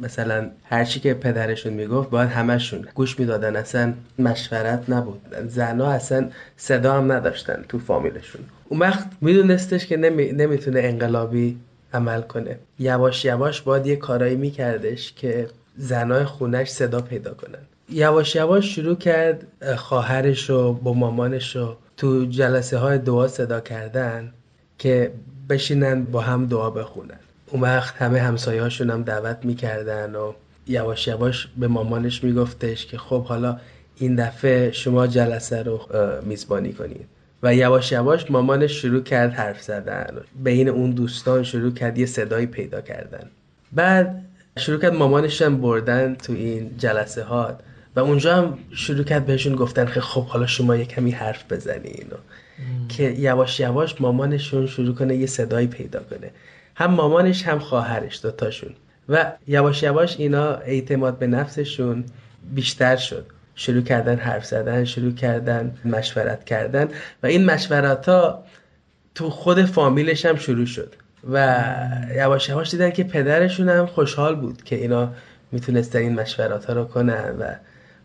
مثلا 0.00 0.50
هر 0.64 0.84
چی 0.84 1.00
که 1.00 1.14
پدرشون 1.14 1.72
می‌گفت 1.72 2.10
باید 2.10 2.30
همشون 2.30 2.88
گوش 2.94 3.18
می‌دادن. 3.18 3.56
اصلا 3.56 3.92
مشورت 4.18 4.90
نبود. 4.90 5.20
زنا 5.46 5.86
اصلا 5.86 6.30
صدا 6.56 6.92
هم 6.92 7.12
نداشتن 7.12 7.64
تو 7.68 7.78
فامیلشون. 7.78 8.42
اون 8.70 8.80
وقت 8.80 9.06
میدونستش 9.20 9.86
که 9.86 9.96
نمی... 9.96 10.32
نمی‌تونه 10.32 10.80
انقلابی 10.80 11.56
عمل 11.94 12.20
کنه. 12.20 12.58
یواش 12.78 13.24
یواش 13.24 13.60
باید 13.60 13.86
یه 13.86 13.96
کارایی 13.96 14.36
میکردش 14.36 15.12
که 15.12 15.48
زنای 15.76 16.24
خونش 16.24 16.68
صدا 16.68 17.00
پیدا 17.00 17.34
کنن. 17.34 17.58
یواش 17.88 18.34
یواش 18.36 18.74
شروع 18.74 18.96
کرد 18.96 19.46
خواهرش 19.76 20.50
و 20.50 20.72
با 20.72 20.92
مامانش 20.92 21.56
رو 21.56 21.76
تو 21.96 22.24
جلسه 22.24 22.78
های 22.78 22.98
دعا 22.98 23.28
صدا 23.28 23.60
کردن 23.60 24.32
که 24.78 25.12
بشینن 25.48 26.04
با 26.04 26.20
هم 26.20 26.46
دعا 26.46 26.70
بخونن. 26.70 27.20
اون 27.46 27.62
وقت 27.62 27.96
همه 27.96 28.20
همسایهاشون 28.20 28.90
هم 28.90 29.02
دعوت 29.02 29.38
می‌کردن 29.44 30.14
و 30.14 30.32
یواش 30.66 31.08
یواش 31.08 31.48
به 31.56 31.68
مامانش 31.68 32.24
میگفتش 32.24 32.86
که 32.86 32.98
خب 32.98 33.24
حالا 33.24 33.56
این 33.96 34.14
دفعه 34.14 34.72
شما 34.72 35.06
جلسه 35.06 35.62
رو 35.62 35.80
میزبانی 36.22 36.72
کنید. 36.72 37.06
و 37.42 37.54
یواش 37.54 37.92
یواش 37.92 38.30
مامانش 38.30 38.72
شروع 38.72 39.02
کرد 39.02 39.32
حرف 39.32 39.62
زدن. 39.62 40.20
بین 40.44 40.68
اون 40.68 40.90
دوستان 40.90 41.42
شروع 41.42 41.72
کرد 41.74 41.98
یه 41.98 42.06
صدایی 42.06 42.46
پیدا 42.46 42.80
کردن. 42.80 43.30
بعد 43.72 44.24
شروع 44.58 44.80
کرد 44.80 44.94
مامانش 44.94 45.42
هم 45.42 45.60
بردن 45.60 46.14
تو 46.14 46.32
این 46.32 46.70
جلسه 46.78 47.22
ها 47.24 47.58
و 47.96 48.00
اونجا 48.00 48.36
هم 48.36 48.58
شروع 48.72 49.04
کرد 49.04 49.26
بهشون 49.26 49.56
گفتن 49.56 49.86
که 49.86 50.00
خب 50.00 50.26
حالا 50.26 50.46
شما 50.46 50.76
یه 50.76 50.84
کمی 50.84 51.10
حرف 51.10 51.52
بزنین 51.52 52.06
که 52.88 53.02
یواش 53.02 53.60
یواش 53.60 54.00
مامانشون 54.00 54.66
شروع 54.66 54.94
کنه 54.94 55.16
یه 55.16 55.26
صدایی 55.26 55.66
پیدا 55.66 56.00
کنه. 56.00 56.30
هم 56.74 56.90
مامانش 56.90 57.42
هم 57.42 57.58
خواهرش 57.58 58.20
دوتاشون. 58.22 58.70
و 59.08 59.32
یواش 59.46 59.82
یواش 59.82 60.16
اینا 60.18 60.54
اعتماد 60.54 61.18
به 61.18 61.26
نفسشون 61.26 62.04
بیشتر 62.54 62.96
شد. 62.96 63.26
شروع 63.60 63.82
کردن 63.82 64.16
حرف 64.16 64.46
زدن 64.46 64.84
شروع 64.84 65.14
کردن 65.14 65.74
مشورت 65.84 66.44
کردن 66.44 66.88
و 67.22 67.26
این 67.26 67.44
مشورت 67.44 68.08
ها 68.08 68.44
تو 69.14 69.30
خود 69.30 69.64
فامیلش 69.64 70.26
هم 70.26 70.36
شروع 70.36 70.66
شد 70.66 70.94
و 71.30 71.64
یواش 72.16 72.48
یواش 72.48 72.70
دیدن 72.70 72.90
که 72.90 73.04
پدرشون 73.04 73.68
هم 73.68 73.86
خوشحال 73.86 74.36
بود 74.36 74.64
که 74.64 74.76
اینا 74.76 75.12
می‌تونستن 75.52 75.98
این 75.98 76.14
مشورت 76.14 76.64
ها 76.64 76.72
رو 76.72 76.84
کنن 76.84 77.36
و 77.40 77.54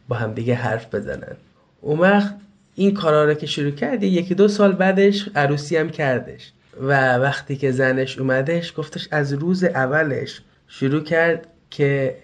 با 0.07 0.15
هم 0.15 0.33
دیگه 0.33 0.55
حرف 0.55 0.95
بزنن. 0.95 1.35
اون 1.81 1.99
وقت 1.99 2.35
این 2.75 2.93
کارا 2.93 3.25
رو 3.25 3.33
که 3.33 3.45
شروع 3.45 3.71
کردی 3.71 4.07
یکی 4.07 4.35
دو 4.35 4.47
سال 4.47 4.71
بعدش 4.71 5.29
عروسی 5.35 5.77
هم 5.77 5.89
کردش 5.89 6.51
و 6.81 7.17
وقتی 7.17 7.55
که 7.55 7.71
زنش 7.71 8.19
اومدش 8.19 8.73
گفتش 8.77 9.07
از 9.11 9.33
روز 9.33 9.63
اولش 9.63 10.41
شروع 10.67 11.03
کرد 11.03 11.47
که 11.71 12.15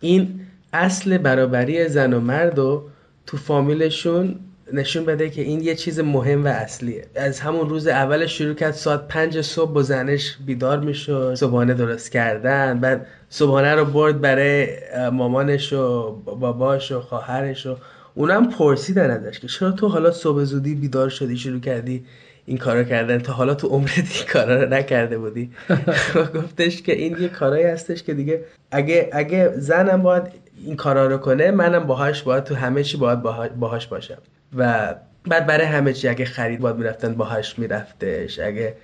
این 0.00 0.40
اصل 0.72 1.18
برابری 1.18 1.88
زن 1.88 2.12
و 2.12 2.20
مرد 2.20 2.58
و 2.58 2.88
تو 3.26 3.36
فامیلشون 3.36 4.36
نشون 4.72 5.04
بده 5.04 5.30
که 5.30 5.42
این 5.42 5.60
یه 5.60 5.74
چیز 5.74 6.00
مهم 6.00 6.44
و 6.44 6.48
اصلیه. 6.48 7.04
از 7.14 7.40
همون 7.40 7.68
روز 7.68 7.86
اول 7.86 8.26
شروع 8.26 8.54
کرد 8.54 8.72
ساعت 8.72 9.08
پنج 9.08 9.40
صبح 9.40 9.72
با 9.72 9.82
زنش 9.82 10.36
بیدار 10.46 10.80
می‌شد 10.80 11.34
صبحانه 11.34 11.74
درست 11.74 12.12
کردن 12.12 12.80
بعد 12.80 13.06
صبحانه 13.28 13.74
رو 13.74 13.84
برد 13.84 14.20
برای 14.20 14.68
مامانش 15.12 15.72
و 15.72 16.12
باباش 16.24 16.92
و 16.92 17.00
خواهرش 17.00 17.66
و 17.66 17.76
اونم 18.14 18.48
پرسیدن 18.48 19.10
ازش 19.10 19.40
که 19.40 19.46
چرا 19.48 19.70
تو 19.70 19.88
حالا 19.88 20.10
صبح 20.10 20.44
زودی 20.44 20.74
بیدار 20.74 21.08
شدی 21.08 21.36
شروع 21.36 21.60
کردی 21.60 22.04
این 22.46 22.58
کارا 22.58 22.84
کردن 22.84 23.18
تا 23.18 23.32
حالا 23.32 23.54
تو 23.54 23.68
عمرت 23.68 23.98
این 23.98 24.26
کارا 24.32 24.62
رو 24.62 24.68
نکرده 24.68 25.18
بودی؟ 25.18 25.50
گفتش 26.36 26.82
که 26.82 26.92
این 26.92 27.16
یه 27.20 27.28
کارایی 27.28 27.64
هستش 27.64 28.02
که 28.02 28.14
دیگه 28.14 28.44
اگه 28.70 29.10
اگه 29.12 29.52
زنم 29.56 30.02
باید 30.02 30.22
این 30.64 30.76
کارا 30.76 31.06
رو 31.06 31.18
کنه 31.18 31.50
منم 31.50 31.86
باهاش 31.86 32.22
باید 32.22 32.44
تو 32.44 32.54
همه 32.54 32.82
چی 32.82 32.96
باید 32.96 33.22
باهاش 33.60 33.86
باشم. 33.86 34.18
و 34.56 34.94
بعد 35.28 35.46
برای 35.46 35.66
همه 35.66 35.92
چی 35.92 36.08
اگه 36.08 36.24
خرید 36.24 36.60
باید 36.60 36.76
می‌رفتن 36.76 37.14
باهاش 37.14 37.58
میرفتش. 37.58 38.38
اگه 38.38 38.76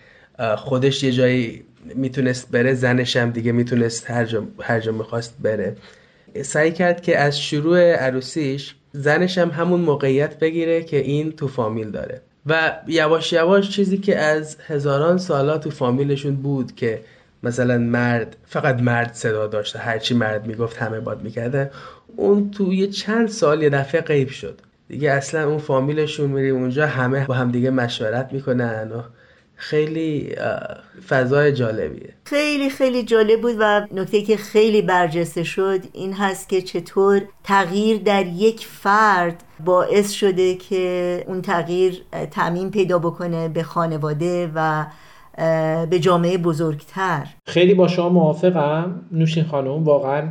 خودش 0.56 1.02
یه 1.02 1.12
جایی 1.12 1.64
می‌تونست 1.94 2.50
بره 2.50 2.74
زنش 2.74 3.16
هم 3.16 3.30
دیگه 3.30 3.52
می‌تونست 3.52 4.10
هر 4.10 4.24
جا, 4.24 4.42
هر 4.60 4.80
جا 4.80 4.92
می‌خواست 4.92 5.34
بره. 5.42 5.76
سعی 6.42 6.72
کرد 6.72 7.02
که 7.02 7.18
از 7.18 7.40
شروع 7.40 7.92
عروسیش 7.92 8.74
زنش 8.92 9.38
هم 9.38 9.50
همون 9.50 9.80
موقعیت 9.80 10.38
بگیره 10.38 10.82
که 10.82 10.96
این 10.96 11.32
تو 11.32 11.48
فامیل 11.48 11.90
داره. 11.90 12.20
و 12.46 12.72
یواش 12.86 13.32
یواش 13.32 13.70
چیزی 13.70 13.98
که 13.98 14.18
از 14.18 14.56
هزاران 14.66 15.18
سالا 15.18 15.58
تو 15.58 15.70
فامیلشون 15.70 16.36
بود 16.36 16.74
که 16.74 17.00
مثلا 17.46 17.78
مرد 17.78 18.36
فقط 18.46 18.82
مرد 18.82 19.14
صدا 19.14 19.46
داشته 19.46 19.78
هرچی 19.78 20.14
مرد 20.14 20.46
می‌گفت 20.46 20.76
همه 20.76 21.00
باد 21.00 21.22
می‌کرده. 21.22 21.70
اون 22.16 22.50
توی 22.50 22.86
چند 22.86 23.28
سال 23.28 23.62
یه 23.62 23.70
دفعه 23.70 24.00
غیب 24.00 24.28
شد. 24.28 24.60
دیگه 24.88 25.10
اصلا 25.10 25.48
اون 25.48 25.58
فامیلشون 25.58 26.30
میری 26.30 26.50
اونجا 26.50 26.86
همه 26.86 27.26
با 27.26 27.34
هم 27.34 27.50
دیگه 27.50 27.70
مشورت 27.70 28.32
می‌کنن 28.32 28.92
و 28.92 29.02
خیلی 29.56 30.36
فضای 31.08 31.52
جالبیه. 31.52 32.14
خیلی 32.24 32.70
خیلی 32.70 33.02
جالب 33.02 33.40
بود 33.40 33.56
و 33.58 33.86
نکته 33.92 34.22
که 34.22 34.36
خیلی 34.36 34.82
برجسته 34.82 35.44
شد 35.44 35.80
این 35.92 36.12
هست 36.12 36.48
که 36.48 36.62
چطور 36.62 37.22
تغییر 37.44 37.98
در 37.98 38.26
یک 38.26 38.66
فرد 38.66 39.42
باعث 39.64 40.10
شده 40.10 40.54
که 40.54 41.24
اون 41.26 41.42
تغییر 41.42 42.02
تعمین 42.30 42.70
پیدا 42.70 42.98
بکنه 42.98 43.48
به 43.48 43.62
خانواده 43.62 44.50
و 44.54 44.86
به 45.90 45.98
جامعه 46.00 46.38
بزرگتر. 46.38 47.26
خیلی 47.46 47.74
با 47.74 47.88
شما 47.88 48.08
موافقم. 48.08 49.00
نوشین 49.12 49.44
خانم 49.44 49.84
واقعا 49.84 50.28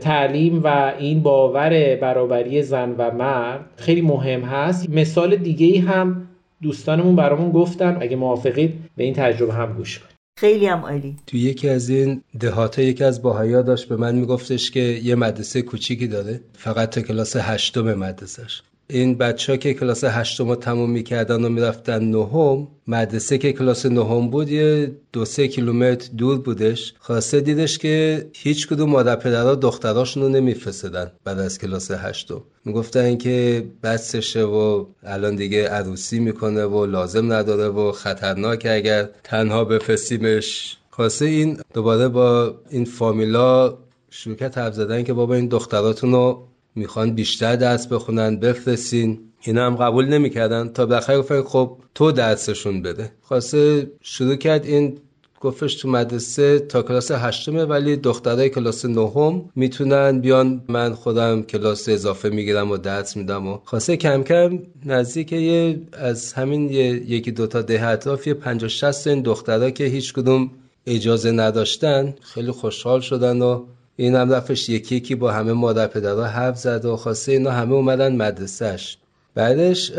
تعلیم 0.00 0.60
و 0.64 0.92
این 0.98 1.22
باور 1.22 1.96
برابری 1.96 2.62
زن 2.62 2.94
و 2.98 3.10
مرد 3.10 3.64
خیلی 3.76 4.00
مهم 4.00 4.40
هست. 4.40 4.90
مثال 4.90 5.36
دیگه 5.36 5.66
ای 5.66 5.78
هم 5.78 6.28
دوستانمون 6.62 7.16
برامون 7.16 7.50
گفتن. 7.50 7.98
اگه 8.00 8.16
موافقید 8.16 8.74
به 8.96 9.04
این 9.04 9.14
تجربه 9.14 9.54
هم 9.54 9.72
گوش 9.72 9.98
کنید. 9.98 10.16
خیلی 10.38 10.66
هم 10.66 10.80
عالی. 10.80 11.16
تو 11.26 11.36
یکی 11.36 11.68
از 11.68 11.88
این 11.88 12.22
دهات 12.40 12.78
یکی 12.78 13.04
از 13.04 13.22
باهایا 13.22 13.62
داشت 13.62 13.88
به 13.88 13.96
من 13.96 14.14
میگفتش 14.14 14.70
که 14.70 14.80
یه 14.80 15.14
مدرسه 15.14 15.62
کوچیکی 15.62 16.06
داره. 16.06 16.40
فقط 16.52 16.90
تا 16.90 17.00
کلاس 17.00 17.36
هشتم 17.36 17.94
مدرسهش. 17.94 18.62
این 18.88 19.14
بچه 19.18 19.52
ها 19.52 19.56
که 19.56 19.74
کلاس 19.74 20.04
هشتم 20.04 20.48
رو 20.48 20.56
تموم 20.56 20.90
می‌کردن 20.90 21.44
و 21.44 21.48
می‌رفتن 21.48 22.04
نهم 22.04 22.68
مدرسه 22.86 23.38
که 23.38 23.52
کلاس 23.52 23.86
نهم 23.86 24.30
بود 24.30 24.50
یه 24.50 24.92
دو 25.12 25.24
سه 25.24 25.48
کیلومتر 25.48 26.10
دور 26.16 26.38
بودش. 26.38 26.94
خواسته 26.98 27.40
دیدش 27.40 27.78
که 27.78 28.26
هیچ 28.34 28.68
کدوم 28.68 28.90
مادر 28.90 29.16
پدرها 29.16 29.54
دختراشون 29.54 30.22
رو 30.22 30.28
نمیفرستدن 30.28 31.12
بعد 31.24 31.38
از 31.38 31.58
کلاس 31.58 31.90
هشتم. 31.90 32.42
می‌گفتن 32.64 33.16
که 33.16 33.64
بسشه 33.82 34.42
و 34.44 34.86
الان 35.02 35.36
دیگه 35.36 35.68
عروسی 35.68 36.18
می‌کنه 36.18 36.64
و 36.64 36.86
لازم 36.86 37.32
نداره 37.32 37.68
و 37.68 37.92
خطرناک 37.92 38.66
اگر 38.70 39.08
تنها 39.24 39.64
بفرستیمش. 39.64 40.76
خواسته 40.90 41.24
این 41.24 41.58
دوباره 41.74 42.08
با 42.08 42.54
این 42.70 42.84
فامیلا 42.84 43.78
شروع 44.10 44.36
کرد 44.36 44.72
زدن 44.72 45.02
که 45.02 45.12
بابا 45.12 45.34
این 45.34 45.48
دختراتون 45.48 46.12
رو 46.12 46.48
می‌خوان 46.76 47.14
بیشتر 47.14 47.56
درس 47.56 47.86
بخونن 47.86 48.36
بفرستین. 48.36 49.18
اینا 49.42 49.66
هم 49.66 49.76
قبول 49.76 50.06
نمی‌کردن. 50.06 50.68
تا 50.68 50.86
بالاخره 50.86 51.18
گفتن 51.18 51.42
خب 51.42 51.76
تو 51.94 52.12
درسشون 52.12 52.82
بده. 52.82 53.12
خواسته 53.22 53.90
شروع 54.00 54.36
کرد 54.36 54.66
این 54.66 54.98
گفتش 55.40 55.74
تو 55.74 55.88
مدرسه 55.88 56.58
تا 56.58 56.82
کلاس 56.82 57.10
هشتمه 57.10 57.64
ولی 57.64 57.96
دخترای 57.96 58.50
کلاس 58.50 58.84
نهم 58.84 59.50
می‌تونن 59.54 60.20
بیان. 60.20 60.64
من 60.68 60.94
خودم 60.94 61.42
کلاس 61.42 61.88
اضافه 61.88 62.28
می‌گیرم 62.28 62.70
و 62.70 62.76
درس 62.76 63.16
میدم 63.16 63.46
و 63.46 63.58
خواسته 63.64 63.96
کم 63.96 64.22
کم 64.22 64.58
نزدیک 64.84 65.32
یه 65.32 65.80
از 65.92 66.32
همین 66.32 66.70
یکی 66.70 67.30
دوتا 67.30 67.62
ده 67.62 67.86
اطراف 67.86 68.26
یه 68.26 68.34
پنج 68.34 68.64
و 68.64 68.68
شست 68.68 69.06
این 69.06 69.22
دخترها 69.22 69.70
که 69.70 69.84
هیچ 69.84 70.12
کدوم 70.12 70.50
اجازه 70.86 71.30
نداشتن 71.30 72.14
خیلی 72.20 72.50
خوشحال 72.50 73.00
شدن 73.00 73.42
و 73.42 73.64
این 73.96 74.14
هم 74.14 74.32
رفتش 74.32 74.68
یکی 74.68 74.96
یکی 74.96 75.14
با 75.14 75.32
همه 75.32 75.52
مادر 75.52 75.86
پدرها 75.86 76.24
حرف 76.24 76.58
زد 76.58 76.84
و 76.84 76.96
خواسته 76.96 77.32
اینا 77.32 77.50
همه 77.50 77.72
اومدن 77.72 78.16
مدرسهش. 78.16 78.98
بعدش 79.34 79.92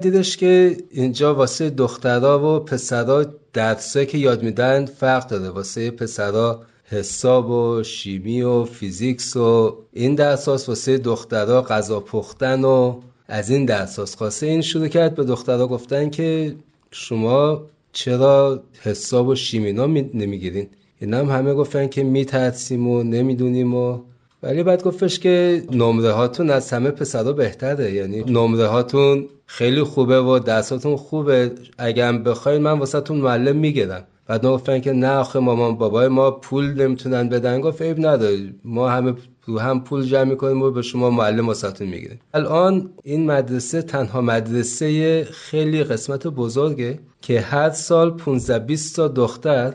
دیدش 0.00 0.36
که 0.36 0.76
اینجا 0.90 1.34
واسه 1.34 1.70
دخترها 1.70 2.56
و 2.56 2.60
پسرها 2.60 3.24
درسایی 3.52 4.06
که 4.06 4.18
یاد 4.18 4.42
میدن 4.42 4.86
فرق 4.86 5.28
داره. 5.28 5.48
واسه 5.48 5.90
پسرها 5.90 6.62
حساب 6.84 7.50
و 7.50 7.82
شیمی 7.82 8.42
و 8.42 8.64
فیزیکس 8.64 9.36
و 9.36 9.76
این 9.92 10.14
درس 10.14 10.48
واسه 10.48 10.98
دخترها 10.98 11.62
غذا 11.62 12.00
پختن 12.00 12.64
و 12.64 13.00
از 13.28 13.50
این 13.50 13.64
درس 13.64 14.16
خواسته 14.16 14.46
این 14.46 14.60
شروع 14.60 14.88
کرد 14.88 15.14
به 15.14 15.24
دخترها 15.24 15.66
گفتن 15.66 16.10
که 16.10 16.54
شما 16.90 17.62
چرا 17.92 18.62
حساب 18.80 19.28
و 19.28 19.34
شیمینا 19.34 19.86
نمی‌گیرین؟ 19.86 20.68
اینا 21.02 21.18
هم 21.18 21.30
همه 21.30 21.54
گفتن 21.54 21.88
که 21.88 22.04
میترسیم 22.04 22.88
و 22.88 23.02
نمی‌دونیم 23.02 23.74
و 23.74 23.98
ولی 24.42 24.62
بعد 24.62 24.82
گفتش 24.82 25.18
که 25.18 25.62
نمره 25.72 26.10
هاتون 26.10 26.50
از 26.50 26.72
همه 26.72 26.90
پسرها 26.90 27.32
بهتره. 27.32 27.92
یعنی 27.92 28.24
نمره 28.24 28.66
هاتون 28.66 29.26
خیلی 29.46 29.82
خوبه 29.82 30.20
و 30.20 30.38
درساتون 30.38 30.96
خوبه. 30.96 31.50
اگه 31.78 32.06
هم 32.06 32.22
بخواین 32.22 32.62
من 32.62 32.78
واسهتون 32.78 33.16
معلم 33.16 33.56
می‌گیرم. 33.56 34.04
بعد 34.26 34.46
گفتن 34.46 34.80
که 34.80 34.92
نه 34.92 35.10
آخه 35.10 35.38
مامان 35.38 35.76
بابای 35.76 36.08
ما 36.08 36.30
پول 36.30 36.82
نمی‌تونن 36.82 37.28
بدن. 37.28 37.60
گفت 37.60 37.82
عیب 37.82 37.98
نداره. 37.98 38.54
ما 38.64 38.88
همه 38.88 39.14
رو 39.44 39.58
هم 39.58 39.84
پول 39.84 40.02
جمع 40.02 40.24
می‌کنیم 40.24 40.62
و 40.62 40.70
به 40.70 40.82
شما 40.82 41.10
معلم 41.10 41.48
واسهتون 41.48 41.88
می‌گیریم. 41.88 42.20
الان 42.34 42.90
این 43.02 43.26
مدرسه 43.26 43.82
تنها 43.82 44.20
مدرسه 44.20 45.24
خیلی 45.24 45.84
قسمت 45.84 46.26
بزرگه 46.26 46.98
که 47.20 47.40
هر 47.40 47.70
سال 47.70 48.10
15 48.10 48.58
20 48.58 48.96
تا 48.96 49.08
دختر 49.08 49.74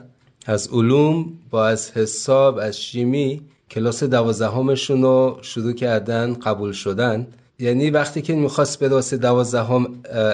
از 0.49 0.69
علوم 0.73 1.25
با 1.49 1.67
از 1.67 1.91
حساب 1.91 2.57
از 2.57 2.81
شیمی 2.81 3.41
کلاس 3.71 4.03
دوازدهمشون 4.03 5.01
رو 5.01 5.37
شروع 5.41 5.73
کردن 5.73 6.33
قبول 6.33 6.71
شدن. 6.71 7.27
یعنی 7.59 7.89
وقتی 7.89 8.21
که 8.21 8.35
می‌خواست 8.35 8.79
به 8.79 8.89
واسه 8.89 9.17
دوازدهم 9.17 9.87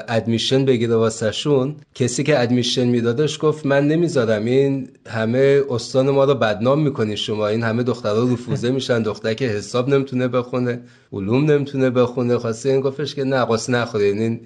ادمیشن 0.07 0.65
بگیره 0.65 0.95
واسهشون 0.95 1.75
کسی 1.95 2.23
که 2.23 2.39
ادمیشن 2.39 2.87
میدادش 2.87 3.39
گفت 3.41 3.65
من 3.65 3.87
نمی‌ذارم. 3.87 4.45
این 4.45 4.89
همه 5.07 5.61
استان 5.69 6.09
ما 6.09 6.23
رو 6.23 6.33
بدنام 6.33 6.79
می‌کنی 6.81 7.17
شما. 7.17 7.47
این 7.47 7.63
همه 7.63 7.83
دخترها 7.83 8.23
رفوزه 8.23 8.71
میشن. 8.71 9.01
دختر 9.01 9.33
که 9.33 9.45
حساب 9.45 9.89
نمی‌تونه 9.89 10.27
بخونه 10.27 10.81
علوم 11.13 11.51
نمی‌تونه 11.51 11.89
بخونه. 11.89 12.37
خواسته 12.37 12.69
این 12.69 12.81
گفتش 12.81 13.15
که 13.15 13.23
نه 13.23 13.45
قص 13.45 13.69
نخوره 13.69 14.05
این 14.05 14.39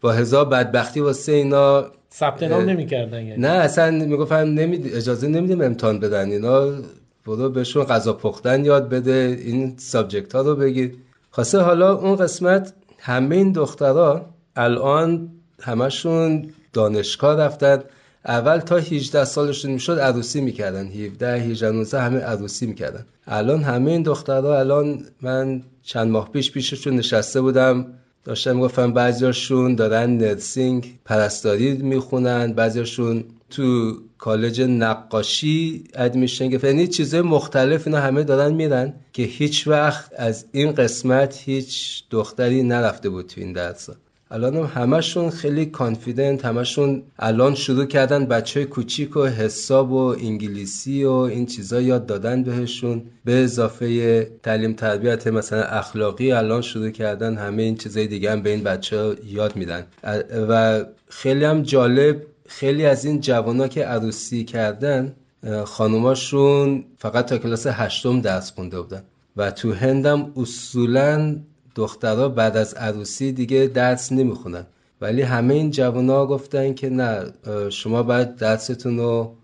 با 0.00 0.12
هزار 0.12 0.44
بدبختی 0.44 1.00
واسه 1.00 1.32
اینا 1.32 1.86
ثبت 2.12 2.42
نام 2.42 2.64
نمی‌کردن 2.64 3.26
یعنی؟ 3.26 3.40
نه 3.42 3.48
اصلا 3.48 3.90
می‌گفتن 3.90 4.48
نمی 4.48 4.76
اجازه 4.76 5.28
نمیدیم 5.28 5.60
امتحان 5.60 6.00
بدن. 6.00 6.30
اینا 6.30 6.72
برو 7.26 7.50
بهشون 7.50 7.84
غذا 7.84 8.12
پختن 8.12 8.64
یاد 8.64 8.88
بده 8.88 9.38
این 9.44 9.74
سابجکت 9.78 10.34
ها 10.34 10.40
رو 10.40 10.56
بگیر. 10.56 10.94
خواسته 11.30 11.58
حالا 11.58 11.94
اون 11.96 12.16
قسمت 12.16 12.72
همه 12.98 13.36
این 13.36 13.52
دخترها 13.52 14.26
الان 14.56 15.28
همشون 15.62 16.50
دانشگاه 16.72 17.36
رفتن. 17.36 17.78
اول 18.24 18.58
تا 18.58 18.76
18 18.76 19.24
سالشون 19.24 19.70
می‌شد 19.70 19.98
عروسی 19.98 20.40
می‌کردن. 20.40 20.86
17 20.86 21.40
18 21.40 21.70
19 21.70 22.00
همه 22.00 22.18
عروسی 22.18 22.66
می‌کردن. 22.66 23.06
الان 23.26 23.62
همه 23.62 23.90
این 23.90 24.02
دخترها 24.02 24.58
الان 24.58 25.04
من 25.22 25.62
چند 25.82 26.10
ماه 26.10 26.30
پیش 26.32 26.52
پیششون 26.52 26.94
نشسته 26.96 27.40
بودم. 27.40 27.86
داشتم 28.24 28.60
گفتم 28.60 28.92
بعضیاشون 28.92 29.74
دارن 29.74 30.16
نرسینگ 30.16 30.98
پرستاری 31.04 31.72
می‌خونن 31.72 32.52
بعضیاشون 32.52 33.24
تو 33.50 33.94
کالج 34.18 34.60
نقاشی 34.60 35.84
ادمیشن 35.94 36.48
گرفتن. 36.48 36.66
یعنی 36.66 36.88
چیزای 36.88 37.20
مختلف 37.22 37.86
اینا 37.86 38.00
همه 38.00 38.22
دارن 38.22 38.54
میرن 38.54 38.94
که 39.12 39.22
هیچ 39.22 39.68
وقت 39.68 40.12
از 40.16 40.46
این 40.52 40.72
قسمت 40.72 41.42
هیچ 41.44 42.02
دختری 42.10 42.62
نرفته 42.62 43.08
بود 43.08 43.26
تو 43.26 43.40
این 43.40 43.52
درس 43.52 43.90
الان 44.32 44.56
هم 44.56 44.82
همشون 44.82 45.30
خیلی 45.30 45.66
کانفیدنت 45.66 46.44
همشون 46.44 47.02
الان 47.18 47.54
شروع 47.54 47.84
کردن 47.84 48.26
بچه 48.26 48.64
کوچیک 48.64 49.16
و 49.16 49.26
حساب 49.26 49.92
و 49.92 49.96
انگلیسی 49.96 51.04
و 51.04 51.10
این 51.12 51.46
چیزا 51.46 51.80
یاد 51.80 52.06
دادن 52.06 52.42
بهشون. 52.42 53.02
به 53.24 53.32
اضافه 53.44 54.24
تعلیم 54.42 54.72
تربیت 54.72 55.26
مثلا 55.26 55.62
اخلاقی 55.62 56.32
الان 56.32 56.62
شروع 56.62 56.90
کردن 56.90 57.36
همه 57.36 57.62
این 57.62 57.76
چیزای 57.76 58.06
دیگه 58.06 58.32
هم 58.32 58.42
به 58.42 58.50
این 58.50 58.62
بچه 58.62 59.16
یاد 59.26 59.56
میدن. 59.56 59.86
و 60.48 60.84
خیلی 61.08 61.44
هم 61.44 61.62
جالب 61.62 62.22
خیلی 62.46 62.86
از 62.86 63.04
این 63.04 63.20
جوانا 63.20 63.68
که 63.68 63.84
عروسی 63.84 64.44
کردن 64.44 65.12
خانوماشون 65.64 66.84
فقط 66.98 67.26
تا 67.26 67.38
کلاس 67.38 67.66
هشتم 67.66 68.20
درس 68.20 68.52
خونده 68.52 68.80
بودن. 68.80 69.02
و 69.36 69.50
تو 69.50 69.72
هندم 69.72 70.32
اصولا 70.36 71.36
دخترها 71.74 72.28
بعد 72.28 72.56
از 72.56 72.74
عروسی 72.74 73.32
دیگه 73.32 73.70
درس 73.74 74.12
نمی‌خونن. 74.12 74.66
ولی 75.00 75.22
همه 75.22 75.54
این 75.54 75.70
جوان 75.70 76.06
گفتن 76.26 76.74
که 76.74 76.90
نه 76.90 77.24
شما 77.70 78.02
باید 78.02 78.36
درستون 78.36 78.98
رو 78.98 79.36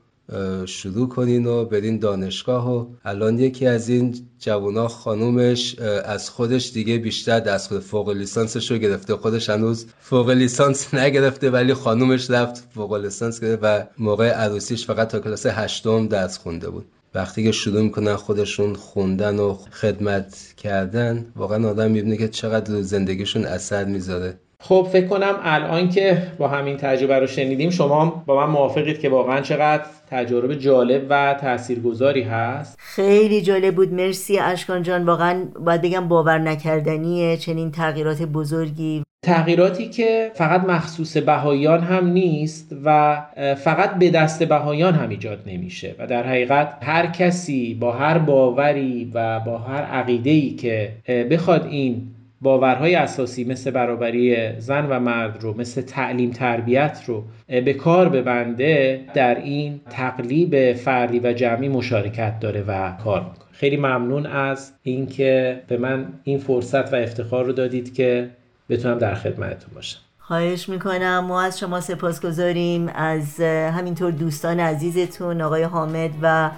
شروع 0.67 1.09
کنین 1.09 1.47
و 1.47 1.65
برین 1.65 1.99
دانشگاه 1.99 2.75
و 2.75 2.87
الان 3.05 3.39
یکی 3.39 3.67
از 3.67 3.89
این 3.89 4.15
جوونا 4.39 4.89
خانومش 4.89 5.79
از 6.05 6.31
خودش 6.31 6.73
دیگه 6.73 6.99
بیشتر 6.99 7.41
دست 7.41 7.69
خود 7.69 7.81
فوق 7.81 8.11
لیسانسش 8.11 8.71
رو 8.71 8.79
گرفته. 8.79 9.17
خودش 9.17 9.51
هنوز 9.51 9.87
فوق 10.01 10.31
لیسانس 10.31 10.95
نگرفته 10.95 11.51
ولی 11.51 11.75
خانومش 11.75 12.31
رفت 12.31 12.65
فوق 12.75 12.95
لیسانس 12.95 13.41
گرفت 13.41 13.61
و 13.63 13.85
موقع 13.99 14.29
عروسیش 14.29 14.87
فقط 14.87 15.09
تا 15.09 15.21
کلاس 15.21 15.47
هشتم 15.47 16.07
درس 16.09 16.39
خونده 16.39 16.71
بود. 16.71 16.87
وقتی 17.17 17.45
که 17.45 17.53
شروع 17.53 17.83
می‌کنن 17.83 18.17
خودشون 18.17 18.75
خوندن 18.75 19.39
و 19.39 19.55
خدمت 19.55 20.55
کردن 20.57 21.33
واقعا 21.37 21.69
آدم 21.69 21.91
می‌بینه 21.91 22.17
که 22.17 22.29
چقدر 22.29 22.83
زندگیشون 22.83 23.45
اثر 23.45 23.85
می‌ذاره. 23.85 24.39
خب 24.61 24.89
فکر 24.93 25.07
کنم 25.07 25.35
الان 25.43 25.89
که 25.89 26.23
با 26.39 26.49
همین 26.49 26.77
تجربه 26.77 27.19
رو 27.19 27.27
شنیدیم 27.27 27.71
شما 27.71 28.23
با 28.27 28.47
من 28.47 28.53
موافقید 28.53 29.01
که 29.01 29.09
واقعا 29.09 29.41
چقدر 29.41 29.85
تجربه 30.11 30.57
جالب 30.57 31.07
و 31.11 31.37
تاثیرگذاری 31.41 32.23
هست. 32.23 32.77
خیلی 32.79 33.43
جالب 33.43 33.75
بود. 33.75 33.93
مرسی 33.93 34.39
اشکان 34.39 34.83
جان. 34.83 35.05
واقعا 35.05 35.45
باید 35.65 35.83
بگم 35.83 36.09
باور 36.09 36.39
نکردنیه. 36.39 37.37
چنین 37.37 37.71
تغییرات 37.71 38.23
بزرگی. 38.23 39.03
تغییراتی 39.25 39.89
که 39.89 40.31
فقط 40.35 40.65
مخصوص 40.65 41.17
بهاییان 41.17 41.81
هم 41.81 42.07
نیست 42.07 42.77
و 42.85 43.23
فقط 43.55 43.95
به 43.95 44.11
دست 44.11 44.43
بهاییان 44.43 44.95
هم 44.95 45.09
ایجاد 45.09 45.43
نمیشه 45.47 45.95
و 45.99 46.07
در 46.07 46.27
حقیقت 46.27 46.79
هر 46.83 47.07
کسی 47.07 47.75
با 47.75 47.93
هر 47.93 48.19
باوری 48.19 49.11
و 49.15 49.41
با 49.41 49.59
هر 49.59 49.83
عقیده‌ای 49.83 50.51
که 50.51 50.93
بخواد 51.31 51.67
این 51.67 52.03
باورهای 52.47 52.95
اساسی 52.95 53.45
مثل 53.45 53.71
برابری 53.71 54.53
زن 54.61 54.87
و 54.87 55.01
مرد 55.01 55.39
رو 55.41 55.61
مثل 55.61 55.81
تعلیم 55.81 56.31
تربیت 56.31 57.01
رو 57.07 57.25
به 57.49 57.73
کار 57.73 58.09
ببنده 58.09 59.05
در 59.15 59.35
این 59.35 59.81
تقلیب 59.91 60.73
فردی 60.73 61.21
و 61.21 61.33
جمعی 61.33 61.69
مشارکت 61.69 62.41
داره 62.41 62.65
و 62.69 62.93
کار 63.05 63.21
می‌کنه. 63.21 63.49
خیلی 63.53 63.77
ممنون 63.77 64.27
از 64.27 64.73
اینکه 64.83 65.63
به 65.69 65.77
من 65.77 66.07
این 66.25 66.39
فرصت 66.39 66.93
و 66.93 66.97
افتخار 66.97 67.45
رو 67.45 67.53
دادید 67.53 67.95
که 67.95 68.31
بتونم 68.69 68.99
در 68.99 69.15
خدمتتون 69.15 69.75
باشم. 69.75 69.99
خواهش 70.19 70.69
می‌کنم. 70.69 71.25
ما 71.29 71.43
از 71.43 71.59
شما 71.59 71.81
سپاس 71.81 72.27
گذاریم 72.27 72.89
از 72.95 73.41
همینطور 73.41 74.11
دوستان 74.11 74.61
عزیزتون 74.61 75.41
آقای 75.41 75.63
حامد 75.63 76.11
و 76.23 76.51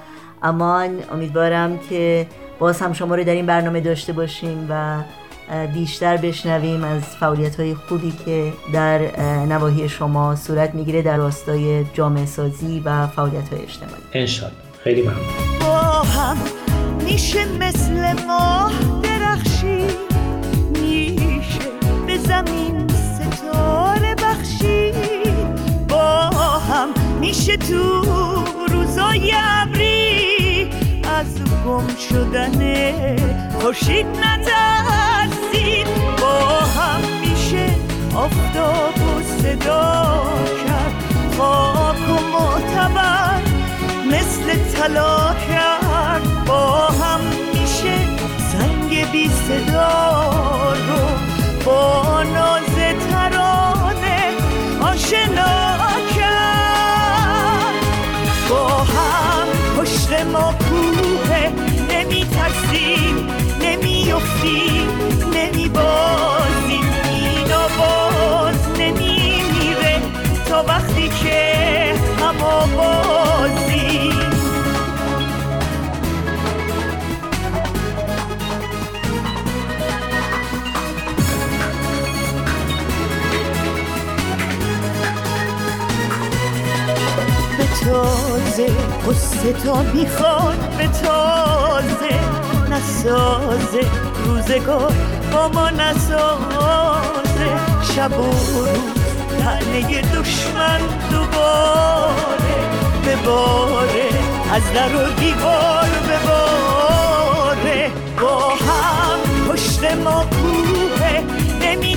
امان 0.43 0.99
امیدوارم 1.13 1.79
که 1.91 2.27
باز 2.59 2.81
هم 2.81 2.93
شما 2.93 3.15
رو 3.15 3.25
در 3.25 3.35
این 3.35 3.47
برنامه 3.47 3.81
داشته 3.81 4.13
باشیم 4.13 4.67
و 4.71 5.03
بیشتر 5.75 6.17
بشنویم 6.17 6.85
از 6.85 7.03
فعالیت 7.03 7.61
های 7.61 7.75
خوبی 7.75 8.13
که 8.25 8.53
در 8.73 9.21
نواحی 9.47 9.89
شما 9.89 10.37
صورت 10.37 10.75
می‌گیره 10.75 11.03
در 11.03 11.17
راستای 11.17 11.85
جامعه 11.95 12.27
سازی 12.27 12.83
و 12.85 13.07
فعالیت 13.07 13.53
های 13.53 13.63
اجتماعی. 13.63 14.03
انشالله. 14.13 14.57
خیلی 14.85 15.03
ممنون. 15.03 15.17
با 15.61 16.03
هم 16.03 16.37
میشه 17.05 17.45
مثل 17.59 18.13
ما 18.27 18.71
درخشی 19.03 19.87
میشه 20.73 21.69
به 22.07 22.19
زمین 22.19 22.89
ستاره 22.89 24.15
بخشی. 24.15 24.93
با 25.89 26.31
هم 26.69 26.89
میشه 27.21 27.57
تو 27.57 28.05
روزای 28.69 29.33
ابری 29.35 30.71
از 31.19 31.27
گم 31.67 31.97
شدن 32.09 33.17
خوشید 33.61 34.07
نترسید 35.49 35.87
با 36.21 36.39
هم 36.61 37.01
میشه 37.21 37.75
آفتاب 38.15 38.95
و 38.95 39.23
صدا 39.43 40.25
کرد. 40.67 40.95
خاک 41.39 42.09
و 42.09 42.13
معتبر 42.33 43.43
مثل 44.07 44.59
طلا 44.73 45.35
کرد. 45.49 46.45
با 46.47 46.87
هم 46.87 47.21
میشه 47.55 47.99
سنگ 48.53 49.11
بی 49.11 49.29
صدا 49.29 50.73
رو 50.73 51.09
با 51.65 52.23
ناز 52.23 52.77
ترانه 53.11 54.33
آشنا 54.81 55.89
کرد. 56.17 57.75
با 58.51 58.69
هم 58.69 59.47
پشت 59.79 60.13
ما 60.33 60.55
کوه 60.69 61.49
نمی 61.91 62.25
ترسیم 62.25 63.29
نمی 63.63 64.13
افتیم 64.13 64.89
تازه 88.59 88.73
قصه 89.09 89.53
تا 89.53 89.83
می‌خواد 89.83 90.75
به 90.79 90.89
تازه 90.89 92.21
نسازه. 92.71 93.81
روزگار 94.25 94.93
با 95.33 95.49
ما 95.49 95.71
نسازه. 95.71 97.49
شب 97.95 98.21
و 98.21 98.23
روز 98.23 98.69
تنه 99.39 100.03
دشمن 100.03 100.81
دوباره 101.11 102.57
به 103.05 103.17
باره. 103.17 104.09
از 104.53 104.63
در 104.75 104.97
و 104.97 105.13
دیوار 105.13 105.89
به 106.09 106.19
باره. 106.27 107.91
با 108.21 108.49
هم 108.49 109.53
پشت 109.53 109.85
ما 109.85 110.25
کوه 110.25 111.21
نمی 111.61 111.97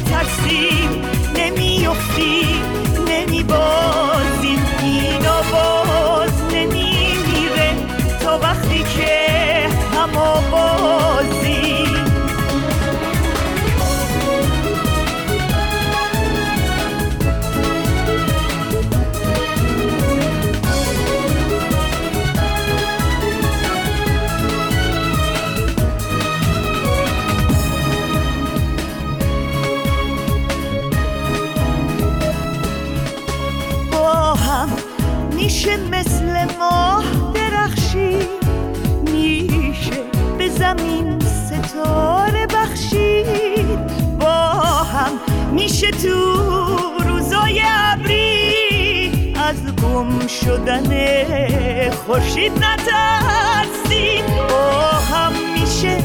شدن 50.46 51.92
خورشید 51.92 52.52
نترسی 52.52 54.22
با 54.50 54.82
هم 54.82 55.34
میشه 55.54 55.98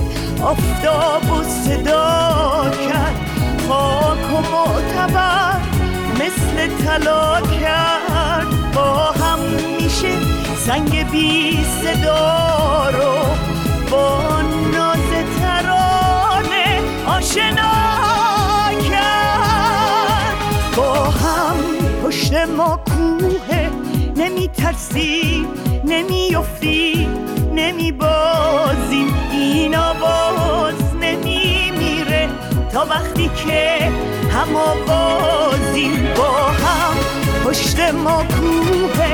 آفتاب 0.43 1.33
و 1.33 1.43
صدا 1.45 2.71
کرد. 2.89 3.17
خاک 3.69 4.33
و 4.33 4.41
معتبر 4.51 5.61
مثل 6.15 6.85
طلا 6.85 7.41
کرد. 7.41 8.73
با 8.75 8.95
هم 8.95 9.39
میشه 9.39 10.13
سنگ 10.67 11.11
بی 11.11 11.65
صدا 11.83 12.91
رو 12.91 13.15
با 13.91 14.43
ناز 14.73 15.11
ترانه 15.41 16.81
آشنا 17.07 17.73
کرد. 18.91 19.17
ما 22.57 22.76
کوه 22.76 22.76
نمی 24.67 24.73
ترسیم 24.73 25.47
نمی 25.85 26.35
افتی 26.37 27.09
نمی 27.55 27.93
بازیم 27.93 29.15
این 29.33 29.77
آواز 29.77 30.75
نمی 31.01 31.73
میره 31.79 32.29
تا 32.73 32.87
وقتی 32.91 33.31
که 33.47 33.93
هم 34.31 34.57
آوازیم 34.57 36.15
با 36.17 36.33
هم. 36.33 36.97
پشت 37.45 37.81
ما 37.81 38.25
کوه 38.25 39.07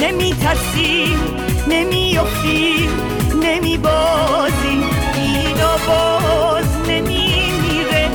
نمی 0.00 0.34
ترسیم 0.34 1.18
نمی 1.68 2.18
افتیم 2.18 2.90
نمی 3.42 3.78
بازیم 3.78 4.84
این 5.14 5.56
آواز 5.62 6.66
نمی 6.88 7.52
میره 7.62 8.08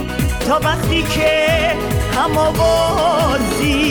تا 0.48 0.60
وقتی 0.64 1.02
که 1.02 1.72
هم 2.16 2.38
آوازیم 2.38 3.82